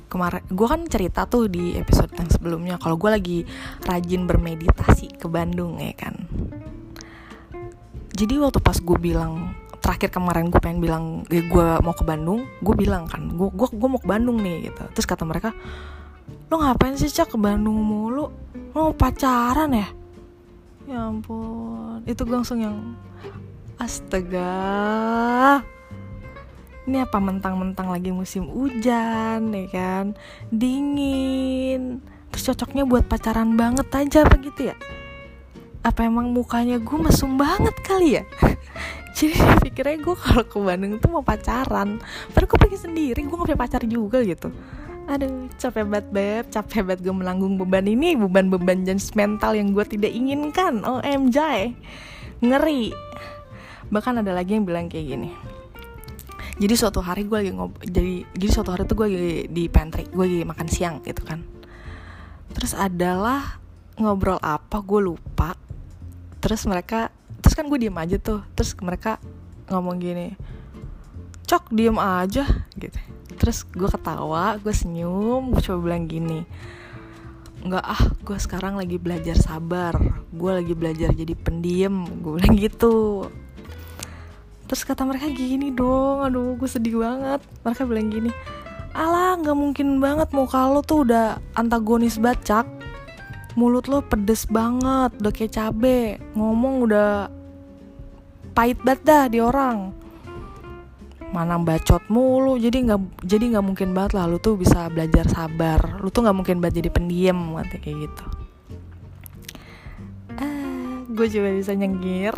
kemarin 0.08 0.40
gue 0.48 0.66
kan 0.66 0.80
cerita 0.88 1.28
tuh 1.28 1.52
di 1.52 1.76
episode 1.76 2.08
yang 2.16 2.32
sebelumnya 2.32 2.74
kalau 2.80 2.96
gue 2.96 3.10
lagi 3.12 3.38
rajin 3.84 4.24
bermeditasi 4.24 5.20
ke 5.20 5.26
Bandung 5.28 5.76
ya 5.76 5.92
kan. 5.92 6.16
Jadi 8.18 8.34
waktu 8.40 8.58
pas 8.64 8.80
gue 8.80 8.98
bilang 8.98 9.52
terakhir 9.78 10.10
kemarin 10.10 10.50
gue 10.50 10.58
pengen 10.58 10.80
bilang 10.82 11.04
eh, 11.30 11.44
gue 11.44 11.68
mau 11.84 11.94
ke 11.94 12.02
Bandung 12.02 12.48
gue 12.64 12.74
bilang 12.74 13.06
kan 13.06 13.30
gue 13.30 13.48
gue 13.52 13.68
gue 13.70 13.88
mau 13.88 14.00
ke 14.00 14.08
Bandung 14.08 14.40
nih 14.40 14.72
gitu. 14.72 14.82
Terus 14.96 15.06
kata 15.06 15.28
mereka 15.28 15.52
lo 16.48 16.64
ngapain 16.64 16.96
sih 16.96 17.12
cak 17.12 17.36
ke 17.36 17.36
Bandung 17.36 17.76
mulu? 17.76 18.32
Lo 18.72 18.88
mau 18.88 18.92
pacaran 18.96 19.68
ya? 19.68 19.88
Ya 20.88 21.12
ampun. 21.12 22.00
Itu 22.08 22.24
gue 22.24 22.40
langsung 22.40 22.64
yang 22.64 22.96
astaga. 23.76 25.60
Ini 26.88 27.04
apa 27.04 27.20
mentang-mentang 27.20 27.92
lagi 27.92 28.08
musim 28.16 28.48
hujan 28.48 29.52
ya 29.52 29.64
kan? 29.68 30.16
Dingin. 30.48 32.00
Terus 32.32 32.44
cocoknya 32.48 32.88
buat 32.88 33.04
pacaran 33.04 33.52
banget 33.60 33.92
aja 33.92 34.24
apa 34.24 34.40
gitu 34.40 34.72
ya? 34.72 34.76
Apa 35.84 36.08
emang 36.08 36.32
mukanya 36.32 36.80
gue 36.80 36.96
mesum 36.96 37.36
banget 37.36 37.76
kali 37.84 38.16
ya? 38.16 38.24
Jadi 39.16 39.36
pikirnya 39.68 40.00
gue 40.00 40.16
kalau 40.16 40.48
ke 40.48 40.56
Bandung 40.56 40.96
tuh 40.96 41.12
mau 41.12 41.20
pacaran. 41.20 42.00
Padahal 42.32 42.48
gue 42.48 42.58
pergi 42.64 42.78
sendiri 42.88 43.20
gue 43.20 43.36
gak 43.36 43.44
punya 43.52 43.60
pacar 43.60 43.84
juga 43.84 44.24
gitu 44.24 44.48
aduh 45.08 45.48
capek 45.56 45.84
banget 45.88 46.06
beb. 46.12 46.44
Capek 46.52 46.84
banget 46.84 47.00
gue 47.08 47.14
menanggung 47.16 47.56
beban 47.56 47.88
ini. 47.88 48.14
Beban-beban 48.14 48.84
jenis 48.84 49.16
mental 49.16 49.56
yang 49.56 49.72
gue 49.72 49.84
tidak 49.88 50.12
inginkan. 50.12 50.84
OMJ 50.84 51.38
ngeri. 52.44 52.92
Bahkan 53.88 54.20
ada 54.20 54.36
lagi 54.36 54.54
yang 54.54 54.68
bilang 54.68 54.92
kayak 54.92 55.16
gini. 55.16 55.32
Jadi 56.58 56.74
suatu 56.76 57.00
hari 57.00 57.24
gue 57.24 57.38
lagi 57.38 57.52
ngob 57.54 57.78
jadi 57.80 58.26
jadi 58.34 58.50
suatu 58.50 58.74
hari 58.74 58.84
tuh 58.84 59.00
gue 59.00 59.06
lagi 59.08 59.34
di 59.48 59.64
pantry. 59.72 60.04
Gue 60.12 60.28
lagi 60.28 60.40
makan 60.44 60.68
siang 60.68 61.00
gitu 61.02 61.24
kan. 61.24 61.40
Terus 62.52 62.76
adalah 62.76 63.58
ngobrol 63.96 64.38
apa 64.44 64.84
gue 64.84 65.00
lupa. 65.00 65.56
Terus 66.44 66.68
mereka 66.68 67.08
terus 67.40 67.56
kan 67.56 67.66
gue 67.66 67.78
diem 67.80 67.96
aja 67.96 68.20
tuh. 68.20 68.44
Terus 68.52 68.76
mereka 68.84 69.16
ngomong 69.72 69.96
gini 70.00 70.36
cok 71.48 71.72
diem 71.72 71.96
aja 71.96 72.44
gitu 72.76 73.00
terus 73.38 73.62
gue 73.64 73.86
ketawa 73.86 74.58
gue 74.58 74.74
senyum 74.74 75.54
gue 75.54 75.62
coba 75.62 75.78
bilang 75.88 76.10
gini 76.10 76.44
nggak 77.58 77.84
ah 77.84 78.02
gue 78.22 78.38
sekarang 78.38 78.78
lagi 78.78 79.02
belajar 79.02 79.34
sabar. 79.34 79.98
Gue 80.30 80.62
lagi 80.62 80.78
belajar 80.78 81.10
jadi 81.10 81.34
pendiam. 81.34 82.06
Gue 82.22 82.38
bilang 82.38 82.54
gitu. 82.54 83.26
Terus 84.68 84.84
kata 84.84 85.02
mereka 85.08 85.26
gini 85.32 85.72
dong 85.72 86.22
aduh 86.22 86.54
gue 86.54 86.68
sedih 86.70 87.02
banget. 87.02 87.42
Mereka 87.66 87.82
bilang 87.88 88.08
gini 88.12 88.30
alah 88.98 89.36
nggak 89.38 89.54
mungkin 89.54 90.00
banget 90.02 90.32
mau 90.34 90.48
kalau 90.48 90.82
tuh 90.82 91.02
udah 91.02 91.42
antagonis 91.58 92.18
bacak. 92.22 92.66
Mulut 93.58 93.90
lo 93.90 94.06
pedes 94.06 94.46
banget 94.46 95.18
udah 95.18 95.32
kayak 95.34 95.54
cabe. 95.58 96.22
Ngomong 96.38 96.86
udah 96.86 97.26
pahit 98.54 98.78
banget 98.86 99.02
dah 99.02 99.24
di 99.26 99.42
orang 99.42 99.97
mana 101.28 101.60
bacot 101.60 102.00
mulu 102.08 102.56
jadi 102.56 102.88
nggak 102.88 103.20
jadi 103.20 103.44
nggak 103.52 103.64
mungkin 103.64 103.92
banget 103.92 104.16
lah 104.16 104.24
lu 104.24 104.40
tuh 104.40 104.56
bisa 104.56 104.88
belajar 104.88 105.28
sabar. 105.28 106.00
Lu 106.00 106.08
tuh 106.08 106.24
nggak 106.24 106.36
mungkin 106.36 106.56
banget 106.64 106.80
jadi 106.84 106.90
pendiam 106.90 107.56
katanya 107.56 107.80
kayak 107.84 107.96
gitu. 108.08 108.24
Ah 110.40 111.04
gue 111.08 111.26
juga 111.28 111.48
bisa 111.52 111.72
nyengir. 111.76 112.34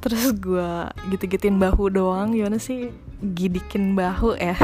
Terus 0.00 0.32
gue 0.38 0.70
gitu-gituin 1.12 1.58
bahu 1.58 1.92
doang 1.92 2.32
gimana 2.32 2.56
sih? 2.56 2.94
Gidikin 3.20 3.96
bahu 3.96 4.36
ya 4.36 4.56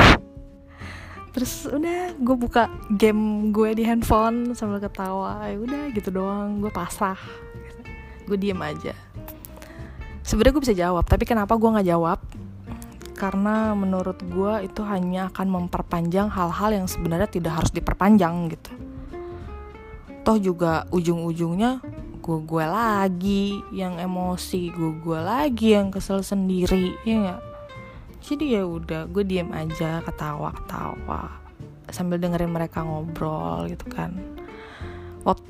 terus 1.32 1.64
udah 1.64 2.12
gue 2.12 2.36
buka 2.36 2.68
game 2.92 3.48
gue 3.56 3.72
di 3.72 3.88
handphone 3.88 4.52
sambil 4.52 4.84
ketawa. 4.84 5.48
Ya 5.48 5.56
udah 5.56 5.82
gitu 5.96 6.12
doang 6.12 6.60
gue 6.60 6.68
pasrah. 6.68 7.16
Gue 8.28 8.36
diem 8.36 8.60
aja. 8.60 8.92
Sebenarnya 10.22 10.52
gue 10.54 10.64
bisa 10.64 10.76
jawab 10.76 11.04
tapi 11.08 11.24
kenapa 11.24 11.56
gue 11.56 11.72
nggak 11.72 11.88
jawab 11.88 12.20
karena 13.22 13.70
menurut 13.78 14.18
gue 14.26 14.66
itu 14.66 14.82
hanya 14.82 15.30
akan 15.30 15.46
memperpanjang 15.46 16.26
hal-hal 16.26 16.74
yang 16.74 16.90
sebenarnya 16.90 17.30
tidak 17.30 17.62
harus 17.62 17.70
diperpanjang 17.70 18.50
gitu. 18.50 18.74
Toh 20.26 20.42
juga 20.42 20.90
ujung-ujungnya 20.90 21.78
gue 22.18 22.38
gue 22.42 22.64
lagi 22.66 23.62
yang 23.70 23.98
emosi 24.02 24.74
gue 24.74 24.98
gue 24.98 25.20
lagi 25.22 25.78
yang 25.78 25.94
kesel 25.94 26.26
sendiri 26.26 26.98
ya 27.06 27.14
nggak? 27.14 27.40
Jadi 28.26 28.58
ya 28.58 28.66
udah 28.66 29.06
gue 29.06 29.22
diem 29.22 29.50
aja 29.54 30.02
ketawa 30.02 30.50
ketawa 30.58 31.38
sambil 31.94 32.18
dengerin 32.18 32.50
mereka 32.50 32.82
ngobrol 32.82 33.70
gitu 33.70 33.86
kan. 33.86 34.18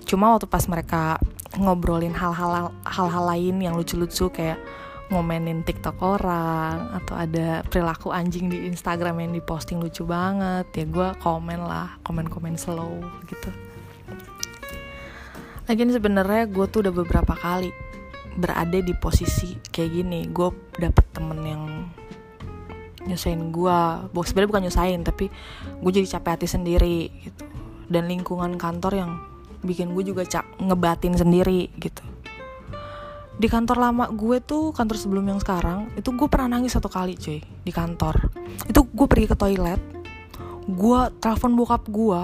Cuma 0.05 0.37
waktu 0.37 0.45
pas 0.45 0.69
mereka 0.69 1.17
ngobrolin 1.57 2.13
hal-hal 2.13 2.69
hal-hal 2.85 3.25
lain 3.33 3.65
yang 3.65 3.73
lucu-lucu 3.81 4.29
kayak 4.29 4.61
ngomenin 5.13 5.61
TikTok 5.61 6.01
orang 6.01 6.97
atau 6.97 7.15
ada 7.21 7.61
perilaku 7.69 8.09
anjing 8.09 8.49
di 8.49 8.65
Instagram 8.65 9.21
yang 9.21 9.37
diposting 9.37 9.77
lucu 9.77 10.09
banget 10.09 10.65
ya 10.73 10.85
gue 10.89 11.09
komen 11.21 11.61
lah 11.61 12.01
komen-komen 12.01 12.57
slow 12.57 13.05
gitu. 13.29 13.51
Lagian 15.69 15.93
sebenarnya 15.93 16.49
gue 16.49 16.67
tuh 16.73 16.89
udah 16.89 16.95
beberapa 16.97 17.37
kali 17.37 17.69
berada 18.41 18.81
di 18.81 18.97
posisi 18.97 19.61
kayak 19.69 19.91
gini. 19.93 20.21
Gue 20.33 20.49
dapet 20.81 21.05
temen 21.13 21.39
yang 21.45 21.63
nyusahin 23.05 23.53
gue 23.53 23.79
sebenarnya 24.25 24.49
bukan 24.49 24.65
nyusahin 24.65 25.01
tapi 25.05 25.29
gue 25.79 25.93
jadi 25.93 26.19
capek 26.19 26.41
hati 26.41 26.49
sendiri 26.49 26.99
gitu. 27.21 27.45
Dan 27.93 28.09
lingkungan 28.09 28.57
kantor 28.57 28.93
yang 28.97 29.11
bikin 29.61 29.93
gue 29.93 30.03
juga 30.09 30.25
cap 30.25 30.49
ngebatin 30.57 31.15
sendiri 31.15 31.69
gitu 31.77 32.03
di 33.41 33.49
kantor 33.49 33.79
lama 33.81 34.05
gue 34.13 34.39
tuh 34.45 34.77
kantor 34.77 34.97
sebelum 35.01 35.25
yang 35.25 35.41
sekarang 35.41 35.89
itu 35.97 36.13
gue 36.13 36.29
pernah 36.29 36.59
nangis 36.59 36.77
satu 36.77 36.93
kali 36.93 37.17
cuy 37.17 37.41
di 37.41 37.73
kantor. 37.73 38.29
Itu 38.69 38.87
gue 38.87 39.07
pergi 39.09 39.27
ke 39.31 39.37
toilet 39.37 39.81
gue 40.63 41.01
telepon 41.19 41.59
bokap 41.59 41.91
gue 41.91 42.23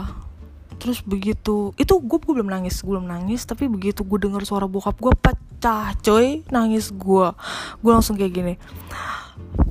terus 0.79 1.03
begitu 1.03 1.75
itu 1.75 1.95
gue, 1.99 2.19
gue 2.23 2.35
belum 2.39 2.47
nangis 2.47 2.79
gue 2.87 2.95
belum 2.95 3.11
nangis 3.11 3.43
tapi 3.43 3.67
begitu 3.67 4.07
gue 4.07 4.19
dengar 4.23 4.47
suara 4.47 4.71
bokap 4.71 4.95
gue 4.95 5.11
pecah 5.19 5.91
coy 5.99 6.47
nangis 6.55 6.95
gue. 6.95 7.29
Gue 7.83 7.91
langsung 7.91 8.15
kayak 8.15 8.33
gini 8.33 8.55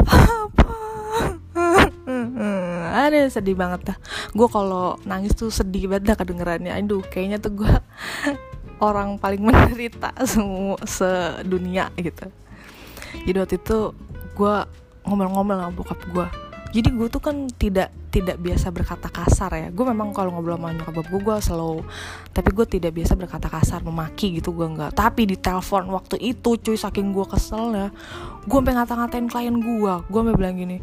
apa? 0.04 0.68
Ada 3.08 3.40
sedih 3.40 3.56
banget 3.56 3.94
dah. 3.94 3.98
Gue 4.36 4.52
kalau 4.52 5.00
nangis 5.08 5.32
tuh 5.32 5.48
sedih 5.48 5.88
banget 5.88 6.12
dah 6.12 6.18
kedengerannya. 6.20 6.76
Aduh 6.76 7.00
kayaknya 7.08 7.40
tuh 7.40 7.64
gue 7.64 7.72
orang 8.84 9.18
paling 9.18 9.42
menderita 9.42 10.14
semua 10.32 10.78
sedunia 10.86 11.90
gitu. 11.98 12.30
Jadi 13.24 13.38
waktu 13.38 13.56
itu 13.58 13.78
gue 14.38 14.56
ngomel-ngomel 15.08 15.58
sama 15.58 15.74
bokap 15.74 16.02
gue 16.12 16.28
jadi 16.68 16.92
gue 16.92 17.08
tuh 17.08 17.24
kan 17.24 17.48
tidak 17.56 17.96
tidak 18.12 18.44
biasa 18.44 18.76
berkata 18.76 19.08
kasar 19.08 19.56
ya. 19.56 19.68
Gue 19.72 19.88
memang 19.88 20.12
kalau 20.12 20.36
ngobrol 20.36 20.60
sama 20.60 20.76
nyokap 20.76 21.00
gue 21.00 21.22
gue 21.24 21.38
slow. 21.40 21.80
Tapi 22.36 22.50
gue 22.52 22.66
tidak 22.68 22.92
biasa 22.92 23.16
berkata 23.16 23.48
kasar 23.48 23.80
memaki 23.88 24.36
gitu 24.38 24.52
gue 24.52 24.68
nggak. 24.68 24.92
Tapi 24.92 25.32
di 25.32 25.40
telepon 25.40 25.88
waktu 25.96 26.20
itu 26.20 26.60
cuy 26.60 26.76
saking 26.76 27.16
gue 27.16 27.24
kesel 27.24 27.72
ya 27.72 27.88
gue 28.48 28.58
sampai 28.64 28.74
ngata-ngatain 28.80 29.28
klien 29.28 29.58
gue 29.60 29.94
gue 30.08 30.20
sampai 30.24 30.36
bilang 30.40 30.56
gini 30.56 30.80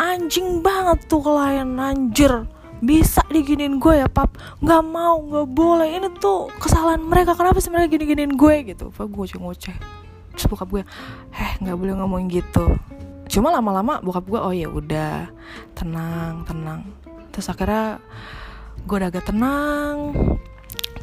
anjing 0.00 0.64
banget 0.64 1.04
tuh 1.04 1.20
klien 1.20 1.68
anjir 1.76 2.48
bisa 2.82 3.22
diginin 3.30 3.78
gue 3.78 4.02
ya 4.02 4.10
pap. 4.10 4.34
Nggak 4.58 4.82
mau 4.82 5.22
nggak 5.22 5.48
boleh. 5.54 5.88
Ini 5.96 6.10
tuh 6.18 6.50
kesalahan 6.58 6.98
mereka. 6.98 7.38
Kenapa 7.38 7.62
sih 7.62 7.70
mereka 7.70 7.94
gini 7.94 8.04
giniin 8.10 8.34
gue 8.34 8.74
gitu? 8.74 8.90
Pak 8.90 9.06
gue 9.06 9.16
ngoceh 9.22 9.38
ngoceh. 9.38 9.76
Terus 10.34 10.46
bokap 10.50 10.68
gue 10.68 10.82
eh 11.32 11.52
nggak 11.62 11.76
boleh 11.78 11.94
ngomong 12.02 12.26
gitu. 12.26 12.74
Cuma 13.30 13.54
lama-lama 13.54 14.02
bokap 14.02 14.26
gue 14.26 14.40
oh 14.42 14.52
ya 14.52 14.66
udah. 14.66 15.30
Tenang 15.78 16.42
tenang. 16.42 16.82
Terus 17.30 17.46
akhirnya 17.46 18.02
gue 18.82 18.96
udah 18.98 19.08
agak 19.08 19.30
tenang. 19.30 19.96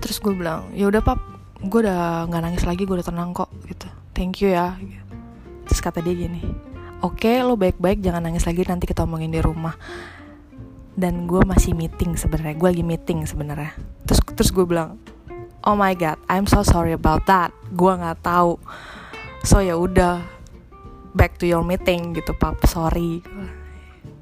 Terus 0.03 0.19
gue 0.19 0.35
bilang 0.35 0.67
ya 0.75 0.91
udah 0.91 0.99
pap. 0.99 1.23
Gue 1.63 1.87
udah 1.87 2.27
nggak 2.27 2.43
nangis 2.43 2.63
lagi 2.67 2.83
gue 2.83 2.95
udah 2.99 3.07
tenang 3.07 3.31
kok 3.31 3.47
gitu. 3.65 3.87
Thank 4.11 4.43
you 4.43 4.51
ya. 4.51 4.75
Terus 5.63 5.79
kata 5.79 6.03
dia 6.03 6.11
gini 6.11 6.69
oke 6.99 7.23
okay, 7.23 7.39
lo 7.43 7.55
baik-baik 7.55 8.03
jangan 8.03 8.27
nangis 8.27 8.43
lagi 8.43 8.67
nanti 8.67 8.83
kita 8.83 9.07
omongin 9.07 9.31
di 9.31 9.39
rumah 9.39 9.75
dan 10.95 11.29
gue 11.29 11.41
masih 11.45 11.75
meeting 11.77 12.15
sebenarnya. 12.15 12.55
Gue 12.57 12.69
lagi 12.73 12.85
meeting 12.85 13.27
sebenarnya. 13.27 13.75
Terus 14.07 14.19
terus 14.33 14.49
gue 14.49 14.65
bilang 14.65 14.97
oh 15.67 15.75
my 15.75 15.93
god 15.93 16.17
I'm 16.31 16.47
so 16.49 16.65
sorry 16.65 16.95
about 16.95 17.27
that. 17.29 17.53
Gue 17.75 17.93
nggak 17.93 18.25
tahu. 18.25 18.57
So 19.45 19.61
ya 19.61 19.77
udah 19.77 20.23
back 21.13 21.37
to 21.41 21.45
your 21.45 21.61
meeting 21.61 22.15
gitu 22.17 22.33
pap. 22.37 22.57
Sorry. 22.65 23.21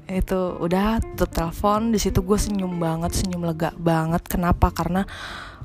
Itu 0.08 0.56
udah 0.58 1.00
tutup 1.14 1.30
telepon. 1.32 1.92
Di 1.92 2.00
situ 2.00 2.24
gue 2.24 2.38
senyum 2.40 2.76
banget 2.76 3.14
senyum 3.14 3.46
lega 3.46 3.72
banget. 3.76 4.24
Kenapa? 4.26 4.72
Karena 4.72 5.06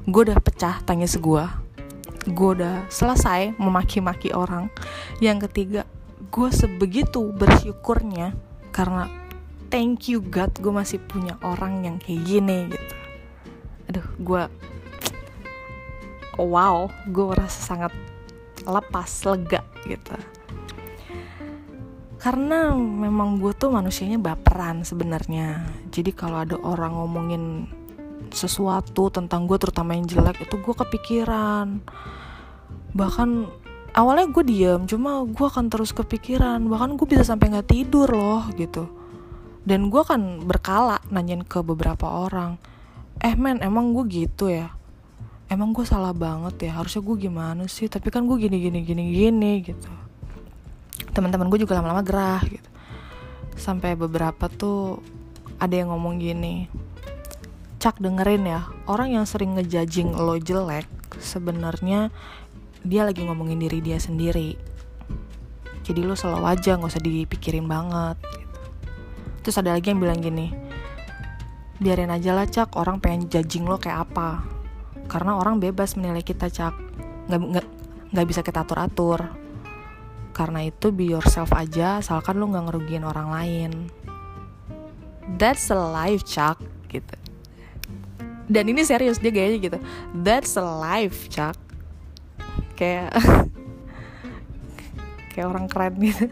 gue 0.03 0.21
udah 0.31 0.39
pecah 0.39 0.83
tangis 0.83 1.15
gue 1.15 1.45
gue 2.23 2.49
udah 2.55 2.87
selesai 2.87 3.59
memaki-maki 3.59 4.31
orang. 4.31 4.71
Yang 5.19 5.51
ketiga 5.51 5.83
gue 6.31 6.49
sebegitu 6.49 7.29
bersyukurnya 7.35 8.33
karena 8.71 9.11
thank 9.73 10.05
you 10.05 10.21
God 10.21 10.53
gue 10.61 10.69
masih 10.69 11.01
punya 11.01 11.33
orang 11.41 11.81
yang 11.81 11.97
kayak 11.97 12.21
gini 12.29 12.69
gitu. 12.69 12.95
Aduh 13.89 14.07
gue 14.21 14.43
wow 16.37 16.93
gue 17.09 17.25
merasa 17.25 17.73
sangat 17.73 17.89
lepas 18.69 19.09
lega 19.25 19.65
gitu. 19.89 20.13
Karena 22.21 22.69
memang 22.77 23.41
gue 23.41 23.49
tuh 23.57 23.73
manusianya 23.73 24.21
baperan 24.21 24.85
sebenarnya. 24.85 25.65
Jadi 25.89 26.13
kalau 26.13 26.45
ada 26.45 26.55
orang 26.61 26.93
ngomongin 26.93 27.65
sesuatu 28.29 29.09
tentang 29.09 29.49
gue 29.49 29.57
terutama 29.57 29.97
yang 29.97 30.05
jelek 30.05 30.45
itu 30.45 30.53
gue 30.61 30.75
kepikiran. 30.85 31.81
Bahkan 32.93 33.29
awalnya 33.97 34.29
gue 34.29 34.43
diem 34.45 34.85
cuma 34.85 35.25
gue 35.25 35.47
akan 35.49 35.65
terus 35.73 35.97
kepikiran. 35.97 36.61
Bahkan 36.61 36.93
gue 36.93 37.07
bisa 37.09 37.25
sampai 37.25 37.57
nggak 37.57 37.73
tidur 37.73 38.13
loh 38.13 38.45
gitu 38.53 39.02
dan 39.63 39.87
gue 39.87 40.03
kan 40.03 40.43
berkala 40.43 40.99
nanyain 41.07 41.43
ke 41.47 41.63
beberapa 41.63 42.07
orang 42.07 42.59
eh 43.23 43.35
men 43.39 43.63
emang 43.63 43.95
gue 43.95 44.03
gitu 44.11 44.51
ya? 44.51 44.75
Emang 45.47 45.71
gue 45.71 45.85
salah 45.85 46.11
banget 46.11 46.67
ya? 46.67 46.81
Harusnya 46.81 47.05
gue 47.05 47.15
gimana 47.29 47.63
sih? 47.69 47.85
Tapi 47.87 48.09
kan 48.09 48.25
gue 48.25 48.35
gini 48.41 48.57
gini 48.57 48.79
gini 48.83 49.03
gini 49.13 49.51
gitu. 49.63 49.91
Teman-teman 51.13 51.47
gue 51.47 51.61
juga 51.61 51.77
lama-lama 51.77 52.03
gerah 52.03 52.41
gitu. 52.43 52.69
Sampai 53.55 53.93
beberapa 53.95 54.49
tuh 54.49 54.99
ada 55.61 55.71
yang 55.77 55.93
ngomong 55.95 56.19
gini 56.19 56.67
cak 57.83 57.99
dengerin 57.99 58.47
ya 58.47 58.63
orang 58.87 59.11
yang 59.11 59.27
sering 59.27 59.59
ngejajing 59.59 60.15
lo 60.15 60.39
jelek 60.39 60.87
sebenarnya 61.19 62.15
dia 62.79 63.03
lagi 63.03 63.27
ngomongin 63.27 63.59
diri 63.59 63.79
dia 63.83 63.99
sendiri. 63.99 64.55
Jadi 65.83 65.99
lo 66.03 66.15
selalu 66.15 66.47
aja 66.47 66.79
nggak 66.79 66.91
usah 66.95 67.03
dipikirin 67.03 67.67
banget 67.67 68.42
terus 69.43 69.59
ada 69.59 69.75
lagi 69.75 69.91
yang 69.91 69.99
bilang 69.99 70.23
gini 70.23 70.55
biarin 71.83 72.15
aja 72.15 72.31
lah 72.31 72.47
cak. 72.47 72.79
Orang 72.79 73.03
pengen 73.03 73.27
judging 73.27 73.67
lo 73.67 73.75
kayak 73.75 74.07
apa. 74.07 74.47
Karena 75.11 75.35
orang 75.35 75.59
bebas 75.59 75.99
menilai 75.99 76.23
kita 76.23 76.47
cak. 76.47 76.71
Nggak 77.27 77.39
nggak 77.39 77.67
nggak 78.15 78.27
bisa 78.29 78.39
kita 78.39 78.63
atur 78.63 78.79
atur 78.79 79.19
karena 80.33 80.65
itu 80.65 80.89
be 80.89 81.13
yourself 81.13 81.53
aja 81.53 82.01
asalkan 82.01 82.41
lo 82.41 82.49
nggak 82.49 82.65
ngerugiin 82.71 83.05
orang 83.05 83.29
lain. 83.29 83.71
That's 85.37 85.69
a 85.69 85.77
life 85.77 86.25
cak 86.25 86.57
gitu. 86.89 87.15
Dan 88.49 88.73
ini 88.73 88.81
serius 88.83 89.21
dia 89.21 89.29
gayanya 89.29 89.59
gitu. 89.61 89.77
That's 90.11 90.57
a 90.57 90.65
life 90.65 91.29
cak. 91.29 91.55
Kayak 92.73 93.13
kayak 95.37 95.47
orang 95.47 95.69
keren 95.69 95.95
gitu 96.01 96.25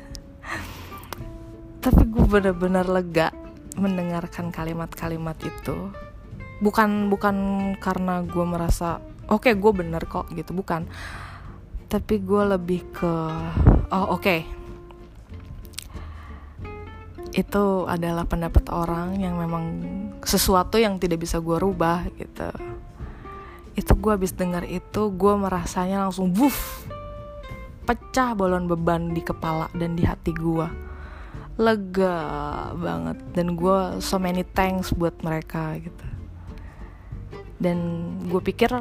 tapi 1.82 2.06
gue 2.06 2.26
bener-bener 2.30 2.86
lega 2.86 3.34
mendengarkan 3.74 4.54
kalimat-kalimat 4.54 5.34
itu. 5.42 5.90
Bukan 6.62 7.10
bukan 7.10 7.36
karena 7.82 8.22
gue 8.22 8.46
merasa 8.46 9.02
oke 9.26 9.50
okay, 9.50 9.54
gue 9.58 9.72
bener 9.74 10.06
kok 10.06 10.30
gitu 10.30 10.54
bukan. 10.54 10.86
Tapi 11.90 12.22
gue 12.22 12.44
lebih 12.54 12.82
ke 12.94 13.14
oh 13.92 14.16
oke. 14.16 14.22
Okay. 14.22 14.42
itu 17.32 17.88
adalah 17.88 18.28
pendapat 18.28 18.68
orang 18.76 19.16
yang 19.16 19.40
memang 19.40 19.64
sesuatu 20.20 20.76
yang 20.76 21.00
tidak 21.00 21.24
bisa 21.24 21.40
gue 21.40 21.56
rubah 21.64 22.04
gitu. 22.20 22.52
Itu 23.72 23.96
gue 23.96 24.12
habis 24.20 24.36
dengar 24.36 24.68
itu 24.68 25.08
gue 25.16 25.34
merasanya 25.40 26.04
langsung 26.04 26.36
wuff 26.36 26.84
pecah 27.88 28.36
balon 28.36 28.68
beban 28.68 29.16
di 29.16 29.24
kepala 29.24 29.72
dan 29.72 29.96
di 29.96 30.04
hati 30.04 30.36
gue 30.36 30.91
lega 31.62 32.18
banget. 32.74 33.18
Dan 33.38 33.54
gue 33.54 34.02
so 34.02 34.18
many 34.18 34.42
thanks 34.42 34.90
buat 34.92 35.14
mereka 35.22 35.78
gitu. 35.78 36.08
Dan 37.62 37.78
gue 38.26 38.42
pikir 38.42 38.74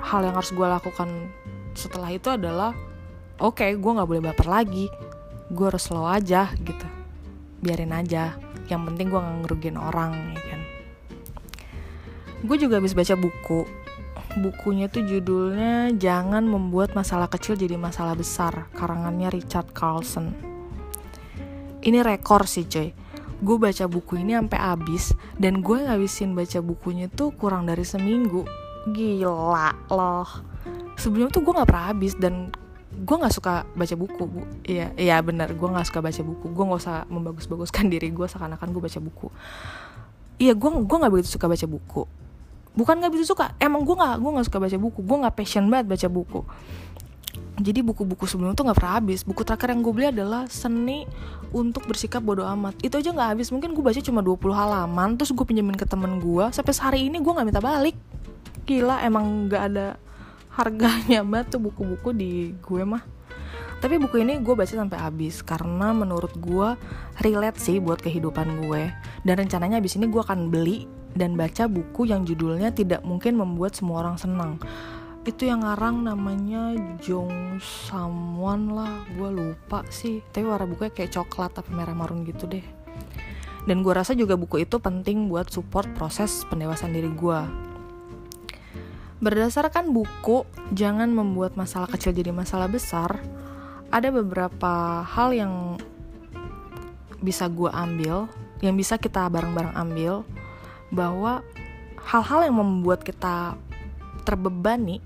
hal 0.00 0.20
yang 0.26 0.34
harus 0.34 0.50
gue 0.50 0.66
lakukan 0.66 1.30
setelah 1.78 2.10
itu 2.10 2.26
adalah 2.26 2.74
oke 3.38 3.62
okay, 3.62 3.78
gue 3.78 3.92
nggak 3.94 4.08
boleh 4.10 4.22
baper 4.26 4.50
lagi. 4.50 4.90
Gue 5.50 5.70
harus 5.70 5.86
slow 5.86 6.10
aja 6.10 6.50
gitu. 6.58 6.86
Biarin 7.62 7.94
aja. 7.94 8.34
Yang 8.66 8.82
penting 8.92 9.06
gue 9.14 9.20
nggak 9.22 9.38
ngerugin 9.46 9.78
orang 9.78 10.34
ya 10.34 10.42
kan. 10.42 10.60
Gue 12.42 12.56
juga 12.58 12.82
habis 12.82 12.98
baca 12.98 13.14
buku. 13.14 13.62
Bukunya 14.30 14.86
tuh 14.86 15.02
judulnya 15.06 15.90
jangan 15.98 16.46
membuat 16.46 16.94
masalah 16.94 17.26
kecil 17.26 17.58
jadi 17.58 17.74
masalah 17.74 18.14
besar 18.14 18.70
karangannya 18.78 19.26
Richard 19.26 19.74
Carlson 19.74 20.49
ini 21.80 21.98
rekor 22.04 22.44
sih 22.44 22.68
coy. 22.68 22.92
Gue 23.40 23.56
baca 23.56 23.88
buku 23.88 24.20
ini 24.20 24.36
sampai 24.36 24.60
habis 24.60 25.16
dan 25.40 25.64
gue 25.64 25.80
ngabisin 25.80 26.36
baca 26.36 26.60
bukunya 26.60 27.08
tuh 27.08 27.32
kurang 27.32 27.64
dari 27.64 27.88
seminggu. 27.88 28.44
Gila 28.92 29.72
loh. 29.88 30.28
Sebelumnya 31.00 31.32
tuh 31.32 31.40
gue 31.40 31.52
nggak 31.56 31.68
pernah 31.68 31.86
habis 31.88 32.12
dan 32.20 32.52
gue 32.92 33.16
nggak 33.16 33.32
suka 33.32 33.64
baca 33.72 33.94
buku 33.96 34.22
bu. 34.28 34.42
Iya 34.68 34.92
iya 35.00 35.16
benar 35.24 35.56
gue 35.56 35.68
nggak 35.72 35.88
suka 35.88 36.04
baca 36.04 36.20
buku. 36.20 36.46
Gue 36.52 36.64
nggak 36.68 36.80
usah 36.84 37.08
membagus-baguskan 37.08 37.88
diri 37.92 38.12
gue 38.12 38.26
seakan-akan 38.28 38.68
gue 38.76 38.82
baca 38.84 39.00
buku. 39.00 39.28
Iya 40.36 40.52
gue 40.52 40.68
gue 40.84 40.96
nggak 41.00 41.12
begitu 41.16 41.40
suka 41.40 41.48
baca 41.48 41.64
buku. 41.64 42.02
Bukan 42.76 42.94
nggak 43.00 43.10
begitu 43.10 43.32
suka 43.32 43.56
emang 43.56 43.88
gue 43.88 43.96
nggak 43.96 44.20
gue 44.20 44.30
nggak 44.36 44.46
suka 44.52 44.58
baca 44.60 44.76
buku. 44.76 45.00
Gue 45.00 45.16
nggak 45.16 45.34
passion 45.40 45.64
banget 45.72 45.86
baca 45.88 46.08
buku 46.12 46.40
jadi 47.60 47.84
buku-buku 47.84 48.24
sebelum 48.24 48.56
itu 48.56 48.64
nggak 48.64 48.78
pernah 48.80 48.94
habis. 48.96 49.20
Buku 49.20 49.44
terakhir 49.44 49.76
yang 49.76 49.84
gue 49.84 49.92
beli 49.92 50.06
adalah 50.08 50.48
seni 50.48 51.04
untuk 51.52 51.84
bersikap 51.84 52.24
bodoh 52.24 52.48
amat. 52.56 52.80
Itu 52.80 52.96
aja 52.96 53.12
nggak 53.12 53.36
habis. 53.36 53.52
Mungkin 53.52 53.76
gue 53.76 53.84
baca 53.84 54.00
cuma 54.00 54.24
20 54.24 54.40
halaman 54.56 55.08
terus 55.20 55.30
gue 55.36 55.44
pinjemin 55.44 55.76
ke 55.76 55.84
temen 55.84 56.18
gue 56.18 56.48
sampai 56.50 56.72
sehari 56.72 57.00
ini 57.12 57.20
gue 57.20 57.32
nggak 57.32 57.46
minta 57.46 57.60
balik. 57.60 57.94
Gila 58.64 59.04
emang 59.04 59.52
nggak 59.52 59.62
ada 59.72 59.86
harganya 60.56 61.20
banget 61.30 61.56
tuh 61.56 61.60
buku-buku 61.60 62.16
di 62.16 62.56
gue 62.64 62.82
mah. 62.82 63.04
Tapi 63.80 63.96
buku 63.96 64.24
ini 64.24 64.40
gue 64.40 64.52
baca 64.56 64.72
sampai 64.72 64.96
habis 65.00 65.40
karena 65.40 65.92
menurut 65.92 66.32
gue 66.36 66.76
relate 67.20 67.60
sih 67.60 67.76
buat 67.76 68.00
kehidupan 68.00 68.68
gue. 68.68 68.88
Dan 69.24 69.34
rencananya 69.36 69.80
habis 69.80 70.00
ini 70.00 70.08
gue 70.08 70.20
akan 70.20 70.48
beli 70.48 70.88
dan 71.12 71.36
baca 71.36 71.68
buku 71.68 72.08
yang 72.08 72.24
judulnya 72.24 72.72
tidak 72.72 73.04
mungkin 73.04 73.36
membuat 73.36 73.76
semua 73.76 74.06
orang 74.06 74.16
senang 74.16 74.56
itu 75.28 75.44
yang 75.44 75.60
ngarang 75.60 76.04
namanya 76.04 76.72
Jong 77.04 77.60
Samwan 77.60 78.72
lah. 78.72 79.04
Gue 79.14 79.28
lupa 79.28 79.84
sih. 79.92 80.24
Tapi 80.32 80.48
warna 80.48 80.64
bukunya 80.64 80.92
kayak 80.92 81.12
coklat 81.12 81.52
tapi 81.52 81.76
merah 81.76 81.92
marun 81.92 82.24
gitu 82.24 82.48
deh. 82.48 82.64
Dan 83.68 83.84
gue 83.84 83.92
rasa 83.92 84.16
juga 84.16 84.40
buku 84.40 84.64
itu 84.64 84.80
penting 84.80 85.28
buat 85.28 85.52
support 85.52 85.92
proses 85.92 86.48
pendewasaan 86.48 86.96
diri 86.96 87.12
gue 87.12 87.40
Berdasarkan 89.20 89.92
buku 89.92 90.48
Jangan 90.72 91.12
Membuat 91.12 91.60
Masalah 91.60 91.92
Kecil 91.92 92.16
Jadi 92.16 92.32
Masalah 92.32 92.72
Besar, 92.72 93.20
ada 93.92 94.08
beberapa 94.08 95.04
hal 95.04 95.36
yang 95.36 95.76
bisa 97.20 97.52
gue 97.52 97.68
ambil, 97.68 98.32
yang 98.64 98.72
bisa 98.80 98.96
kita 98.96 99.28
bareng-bareng 99.28 99.76
ambil, 99.76 100.24
bahwa 100.88 101.44
hal-hal 102.00 102.48
yang 102.48 102.56
membuat 102.56 103.04
kita 103.04 103.60
terbebani 104.24 105.04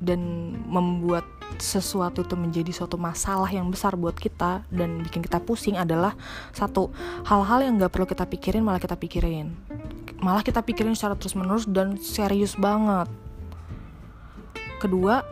dan 0.00 0.52
membuat 0.68 1.24
sesuatu 1.56 2.20
itu 2.26 2.36
menjadi 2.36 2.72
suatu 2.74 3.00
masalah 3.00 3.48
yang 3.48 3.70
besar 3.72 3.96
buat 3.96 4.18
kita 4.18 4.66
dan 4.68 5.00
bikin 5.00 5.24
kita 5.24 5.40
pusing 5.40 5.78
adalah 5.78 6.12
satu 6.52 6.92
hal-hal 7.24 7.64
yang 7.64 7.80
gak 7.80 7.92
perlu 7.94 8.04
kita 8.04 8.28
pikirin 8.28 8.62
malah 8.66 8.82
kita 8.82 8.98
pikirin. 8.98 9.56
Malah 10.20 10.44
kita 10.44 10.60
pikirin 10.60 10.96
secara 10.96 11.16
terus 11.16 11.36
menerus 11.36 11.64
dan 11.68 11.96
serius 12.00 12.56
banget. 12.56 13.08
Kedua 14.82 15.24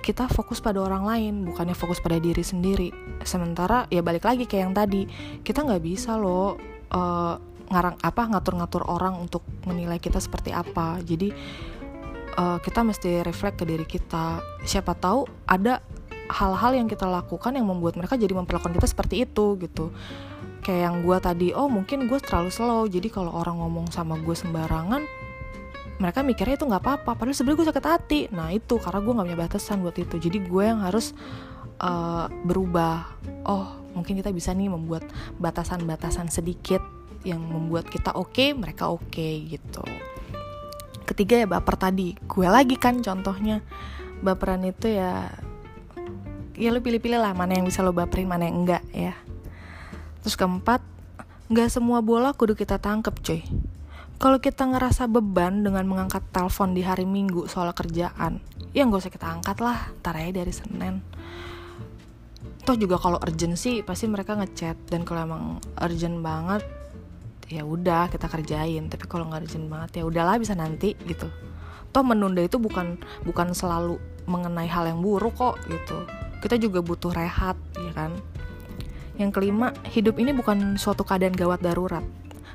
kita 0.00 0.32
fokus 0.32 0.64
pada 0.64 0.80
orang 0.80 1.04
lain 1.04 1.34
bukannya 1.44 1.76
fokus 1.76 2.00
pada 2.00 2.16
diri 2.16 2.40
sendiri. 2.40 2.88
Sementara 3.24 3.84
ya 3.92 4.00
balik 4.00 4.24
lagi 4.24 4.48
kayak 4.48 4.62
yang 4.68 4.74
tadi 4.76 5.02
kita 5.44 5.64
nggak 5.64 5.82
bisa 5.84 6.16
loh 6.16 6.56
uh, 6.92 7.36
ngarang 7.70 7.96
apa 8.02 8.22
ngatur-ngatur 8.34 8.82
orang 8.90 9.14
untuk 9.20 9.46
menilai 9.68 10.00
kita 10.02 10.18
seperti 10.18 10.50
apa. 10.50 10.98
Jadi 11.04 11.30
uh, 12.36 12.58
kita 12.62 12.84
mesti 12.84 13.24
reflect 13.24 13.62
ke 13.62 13.64
diri 13.66 13.86
kita. 13.86 14.42
Siapa 14.62 14.94
tahu 14.98 15.26
ada 15.48 15.82
hal-hal 16.30 16.78
yang 16.78 16.86
kita 16.86 17.10
lakukan 17.10 17.58
yang 17.58 17.66
membuat 17.66 17.98
mereka 17.98 18.14
jadi 18.14 18.30
memperlakukan 18.36 18.76
kita 18.76 18.86
seperti 18.86 19.26
itu 19.26 19.58
gitu. 19.58 19.90
Kayak 20.60 20.92
yang 20.92 20.96
gue 21.02 21.16
tadi 21.18 21.48
oh 21.56 21.66
mungkin 21.66 22.06
gue 22.06 22.18
terlalu 22.22 22.50
slow. 22.52 22.86
Jadi 22.86 23.08
kalau 23.10 23.34
orang 23.34 23.58
ngomong 23.58 23.90
sama 23.90 24.18
gue 24.20 24.36
sembarangan 24.36 25.02
mereka 26.00 26.24
mikirnya 26.24 26.56
itu 26.56 26.64
nggak 26.64 26.82
apa-apa. 26.82 27.10
Padahal 27.16 27.36
sebenarnya 27.36 27.58
gue 27.60 27.68
sakit 27.72 27.86
hati. 27.86 28.20
Nah 28.32 28.48
itu 28.54 28.80
karena 28.80 29.00
gue 29.04 29.12
nggak 29.12 29.26
punya 29.26 29.40
batasan 29.40 29.84
buat 29.84 29.96
itu. 29.96 30.16
Jadi 30.16 30.38
gue 30.44 30.62
yang 30.64 30.80
harus 30.80 31.12
uh, 31.82 32.30
berubah. 32.46 33.04
Oh 33.44 33.80
mungkin 33.94 34.18
kita 34.22 34.30
bisa 34.30 34.54
nih 34.54 34.70
membuat 34.70 35.02
batasan-batasan 35.42 36.30
sedikit 36.30 36.80
yang 37.26 37.42
membuat 37.42 37.90
kita 37.90 38.16
oke 38.16 38.32
okay, 38.32 38.48
mereka 38.56 38.88
oke 38.88 39.04
okay, 39.12 39.44
gitu 39.50 39.84
ketiga 41.10 41.42
ya 41.42 41.46
baper 41.50 41.76
tadi. 41.76 42.14
Gue 42.24 42.46
lagi 42.46 42.78
kan 42.78 43.02
contohnya. 43.02 43.60
Baperan 44.22 44.62
itu 44.62 44.86
ya 44.86 45.28
ya 46.54 46.68
lo 46.70 46.84
pilih-pilih 46.84 47.16
lah 47.16 47.32
mana 47.32 47.56
yang 47.56 47.64
bisa 47.64 47.80
lo 47.80 47.90
baperin 47.90 48.28
mana 48.28 48.46
yang 48.46 48.62
enggak 48.62 48.84
ya. 48.94 49.16
Terus 50.22 50.36
keempat 50.36 50.84
nggak 51.50 51.68
semua 51.72 51.98
bola 52.04 52.30
kudu 52.36 52.54
kita 52.54 52.78
tangkep 52.78 53.14
cuy. 53.24 53.42
Kalau 54.20 54.36
kita 54.38 54.68
ngerasa 54.68 55.08
beban 55.08 55.64
dengan 55.64 55.88
mengangkat 55.88 56.20
telepon 56.30 56.76
di 56.76 56.84
hari 56.84 57.08
minggu 57.08 57.48
soal 57.48 57.72
kerjaan 57.72 58.44
ya 58.70 58.86
nggak 58.86 59.02
usah 59.02 59.12
kita 59.12 59.26
angkat 59.26 59.58
lah 59.58 59.90
tar 60.04 60.14
aja 60.20 60.44
dari 60.44 60.52
senin. 60.54 61.02
Toh 62.60 62.76
juga 62.76 63.00
kalau 63.00 63.16
urgent 63.18 63.56
pasti 63.82 64.04
mereka 64.06 64.36
ngechat. 64.36 64.76
Dan 64.92 65.02
kalau 65.08 65.26
emang 65.26 65.44
urgent 65.80 66.20
banget 66.20 66.62
ya 67.50 67.66
udah 67.66 68.06
kita 68.08 68.30
kerjain. 68.30 68.86
Tapi 68.86 69.04
kalau 69.10 69.26
nggak 69.28 69.50
urgent 69.50 69.66
banget 69.66 69.90
ya 70.00 70.02
udahlah 70.06 70.38
bisa 70.38 70.54
nanti 70.54 70.94
gitu. 71.04 71.26
Toh 71.90 72.06
menunda 72.06 72.40
itu 72.40 72.56
bukan 72.62 73.02
bukan 73.26 73.50
selalu 73.50 73.98
mengenai 74.30 74.70
hal 74.70 74.86
yang 74.86 75.02
buruk 75.02 75.34
kok 75.34 75.58
gitu. 75.66 76.06
Kita 76.40 76.56
juga 76.56 76.80
butuh 76.80 77.10
rehat 77.10 77.58
ya 77.76 77.92
kan? 77.92 78.14
Yang 79.18 79.30
kelima 79.36 79.74
hidup 79.90 80.16
ini 80.16 80.32
bukan 80.32 80.78
suatu 80.78 81.02
keadaan 81.02 81.34
gawat 81.34 81.60
darurat. 81.60 82.06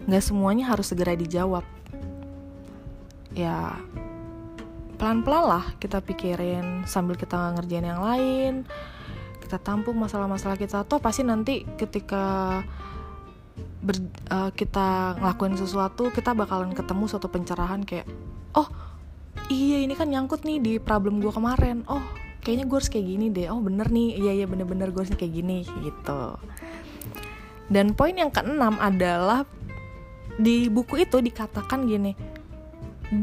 Nggak 0.07 0.23
semuanya 0.23 0.71
harus 0.71 0.89
segera 0.89 1.13
dijawab. 1.13 1.67
Ya 3.35 3.75
pelan-pelan 4.95 5.43
lah 5.43 5.65
kita 5.77 5.99
pikirin 5.99 6.87
sambil 6.87 7.19
kita 7.19 7.35
ngerjain 7.59 7.85
yang 7.85 8.01
lain. 8.01 8.53
Kita 9.43 9.61
tampung 9.61 9.99
masalah-masalah 9.99 10.57
kita. 10.57 10.87
Toh 10.87 10.97
pasti 10.97 11.21
nanti 11.21 11.67
ketika 11.77 12.63
ber, 13.85 13.97
uh, 14.33 14.49
kita 14.51 15.15
ngelakuin 15.21 15.55
sesuatu 15.55 16.09
kita 16.09 16.33
bakalan 16.33 16.73
ketemu 16.73 17.05
suatu 17.05 17.29
pencerahan 17.29 17.85
kayak 17.85 18.09
oh 18.57 18.65
iya 19.53 19.85
ini 19.85 19.93
kan 19.93 20.09
nyangkut 20.09 20.41
nih 20.41 20.57
di 20.57 20.73
problem 20.81 21.21
gue 21.21 21.29
kemarin. 21.29 21.85
Oh 21.85 22.01
kayaknya 22.41 22.65
gue 22.65 22.77
harus 22.81 22.89
kayak 22.89 23.05
gini 23.05 23.25
deh. 23.29 23.47
Oh 23.53 23.61
bener 23.61 23.87
nih. 23.93 24.17
Iya 24.17 24.31
iya 24.43 24.45
bener-bener 24.49 24.89
gue 24.89 25.05
harus 25.05 25.13
kayak 25.13 25.33
gini 25.37 25.61
gitu. 25.85 26.35
Dan 27.69 27.93
poin 27.93 28.17
yang 28.17 28.33
keenam 28.33 28.77
adalah 28.81 29.45
di 30.35 30.67
buku 30.67 31.05
itu 31.05 31.21
dikatakan 31.21 31.87
gini 31.87 32.11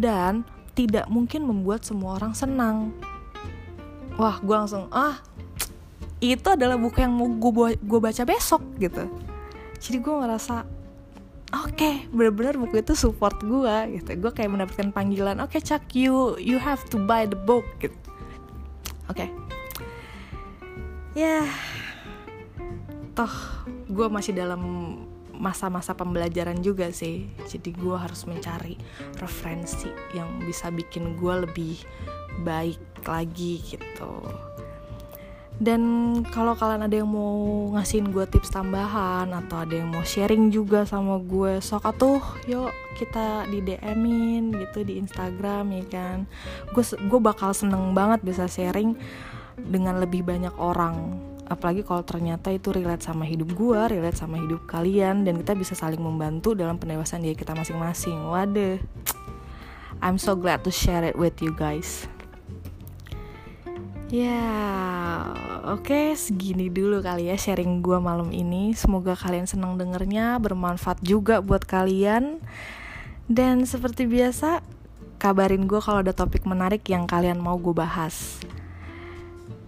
dan 0.00 0.46
tidak 0.72 1.10
mungkin 1.10 1.44
membuat 1.44 1.82
semua 1.82 2.16
orang 2.22 2.32
senang. 2.38 2.94
Wah 4.14 4.38
gue 4.38 4.54
langsung 4.54 4.86
ah 4.94 5.18
itu 6.22 6.46
adalah 6.54 6.78
buku 6.78 7.02
yang 7.02 7.10
mau 7.10 7.26
gue 7.74 7.98
baca 7.98 8.22
besok 8.22 8.62
gitu 8.78 9.10
jadi 9.82 9.98
gue 9.98 10.14
ngerasa 10.14 10.62
oke 11.66 11.74
okay, 11.74 12.06
bener-bener 12.14 12.54
buku 12.54 12.80
itu 12.80 12.94
support 12.94 13.42
gue 13.42 13.98
gitu 13.98 14.10
gue 14.14 14.32
kayak 14.32 14.50
mendapatkan 14.54 14.94
panggilan 14.94 15.42
oke 15.42 15.50
okay, 15.50 15.60
Chuck 15.60 15.82
you 15.98 16.38
you 16.38 16.62
have 16.62 16.80
to 16.86 17.02
buy 17.02 17.26
the 17.26 17.36
book 17.36 17.66
gitu 17.82 17.98
oke 19.10 19.18
okay. 19.18 19.28
ya 21.18 21.42
yeah. 21.42 21.46
toh 23.18 23.34
gue 23.90 24.06
masih 24.06 24.32
dalam 24.32 24.62
masa-masa 25.34 25.98
pembelajaran 25.98 26.62
juga 26.62 26.94
sih 26.94 27.26
jadi 27.50 27.74
gue 27.74 27.96
harus 27.98 28.22
mencari 28.30 28.78
referensi 29.18 29.90
yang 30.14 30.38
bisa 30.46 30.70
bikin 30.70 31.18
gue 31.18 31.34
lebih 31.42 31.76
baik 32.46 32.78
lagi 33.02 33.58
gitu 33.66 34.22
dan 35.62 35.82
kalau 36.34 36.58
kalian 36.58 36.90
ada 36.90 36.96
yang 36.98 37.06
mau 37.06 37.70
ngasihin 37.78 38.10
gue 38.10 38.26
tips 38.26 38.50
tambahan 38.50 39.30
atau 39.30 39.62
ada 39.62 39.78
yang 39.78 39.94
mau 39.94 40.02
sharing 40.02 40.50
juga 40.50 40.82
sama 40.82 41.22
gue 41.22 41.62
sok 41.62 41.86
atuh 41.86 42.18
yuk 42.50 42.74
kita 42.98 43.46
di 43.46 43.62
DM-in 43.62 44.50
gitu 44.58 44.82
di 44.82 44.98
Instagram 44.98 45.70
ya 45.70 45.84
kan? 45.86 46.18
Gue 46.74 47.20
bakal 47.22 47.54
seneng 47.54 47.94
banget 47.94 48.26
bisa 48.26 48.50
sharing 48.50 48.98
dengan 49.54 50.02
lebih 50.02 50.26
banyak 50.26 50.52
orang. 50.58 51.14
Apalagi 51.46 51.86
kalau 51.86 52.02
ternyata 52.02 52.50
itu 52.50 52.74
relate 52.74 53.06
sama 53.06 53.22
hidup 53.22 53.54
gue 53.54 53.78
relate 53.78 54.18
sama 54.18 54.42
hidup 54.42 54.66
kalian 54.66 55.22
dan 55.22 55.38
kita 55.38 55.54
bisa 55.54 55.78
saling 55.78 56.02
membantu 56.02 56.58
dalam 56.58 56.74
pendewasaan 56.74 57.22
diri 57.22 57.38
kita 57.38 57.54
masing-masing. 57.54 58.18
Waduh. 58.18 58.82
I'm 60.02 60.18
so 60.18 60.34
glad 60.34 60.66
to 60.66 60.74
share 60.74 61.06
it 61.06 61.14
with 61.14 61.38
you 61.38 61.54
guys 61.54 62.10
Ya, 64.12 64.44
oke 65.72 65.88
okay, 65.88 66.06
segini 66.12 66.68
dulu 66.68 67.00
kali 67.00 67.32
ya 67.32 67.36
sharing 67.40 67.80
gue 67.80 67.96
malam 67.96 68.28
ini. 68.28 68.76
Semoga 68.76 69.16
kalian 69.16 69.48
senang 69.48 69.80
dengernya, 69.80 70.36
bermanfaat 70.36 71.00
juga 71.00 71.40
buat 71.40 71.64
kalian. 71.64 72.36
Dan 73.24 73.64
seperti 73.64 74.04
biasa, 74.04 74.60
kabarin 75.16 75.64
gue 75.64 75.80
kalau 75.80 76.04
ada 76.04 76.12
topik 76.12 76.44
menarik 76.44 76.84
yang 76.92 77.08
kalian 77.08 77.40
mau 77.40 77.56
gue 77.56 77.72
bahas. 77.72 78.36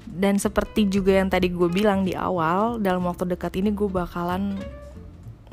Dan 0.04 0.36
seperti 0.36 0.92
juga 0.92 1.24
yang 1.24 1.32
tadi 1.32 1.48
gue 1.48 1.72
bilang 1.72 2.04
di 2.04 2.12
awal, 2.12 2.76
dalam 2.84 3.08
waktu 3.08 3.24
dekat 3.24 3.56
ini 3.56 3.72
gue 3.72 3.88
bakalan 3.88 4.60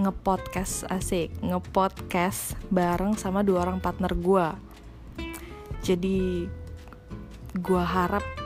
ngepodcast 0.03 0.91
asik, 0.91 1.31
ngepodcast 1.39 2.59
bareng 2.67 3.15
sama 3.15 3.39
dua 3.39 3.63
orang 3.63 3.79
partner 3.79 4.11
gue. 4.11 4.47
Jadi 5.79 6.43
gue 7.55 7.83
harap 7.87 8.40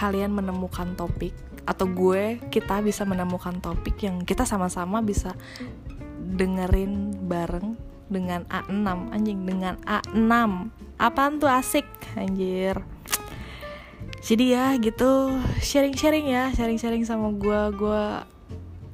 kalian 0.00 0.32
menemukan 0.32 0.96
topik 0.96 1.36
atau 1.68 1.84
gue 1.84 2.40
kita 2.48 2.80
bisa 2.80 3.04
menemukan 3.04 3.60
topik 3.60 4.00
yang 4.00 4.24
kita 4.24 4.48
sama-sama 4.48 5.04
bisa 5.04 5.36
dengerin 6.40 7.12
bareng 7.28 7.76
dengan 8.08 8.48
A6 8.48 9.12
anjing 9.12 9.44
dengan 9.44 9.76
A6 9.84 10.32
apaan 10.96 11.36
tuh 11.36 11.52
asik 11.52 11.84
anjir? 12.16 12.80
Jadi 14.24 14.56
ya 14.56 14.72
gitu. 14.80 15.36
Sharing-sharing 15.60 16.32
ya 16.32 16.48
sharing-sharing 16.56 17.04
sama 17.04 17.36
gue 17.36 17.60
gue 17.76 18.04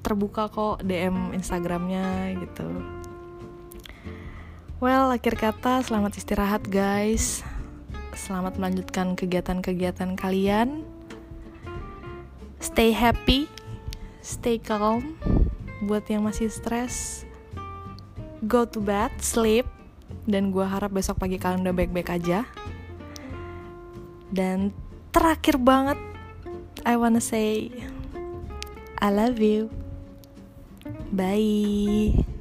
terbuka 0.03 0.51
kok 0.51 0.83
DM 0.83 1.39
Instagramnya 1.39 2.35
gitu. 2.43 2.67
Well 4.83 5.15
akhir 5.15 5.39
kata 5.39 5.87
selamat 5.87 6.19
istirahat 6.19 6.67
guys. 6.67 7.47
Selamat 8.15 8.59
melanjutkan 8.59 9.15
kegiatan-kegiatan 9.15 10.19
kalian 10.19 10.96
stay 12.67 12.91
happy, 12.91 13.47
stay 14.19 14.59
calm. 14.59 15.15
Buat 15.87 16.11
yang 16.11 16.27
masih 16.27 16.51
stres, 16.51 17.23
go 18.43 18.67
to 18.67 18.83
bed, 18.83 19.15
sleep. 19.23 19.71
Dan 20.27 20.51
gue 20.51 20.67
harap 20.67 20.91
besok 20.91 21.23
pagi 21.23 21.39
kalian 21.39 21.63
udah 21.63 21.77
baik-baik 21.77 22.11
aja. 22.11 22.43
Dan 24.27 24.75
terakhir 25.15 25.63
banget, 25.63 25.99
I 26.83 26.99
wanna 26.99 27.23
say, 27.23 27.71
I 28.99 29.09
love 29.15 29.39
you. 29.39 29.71
Bye. 31.15 32.36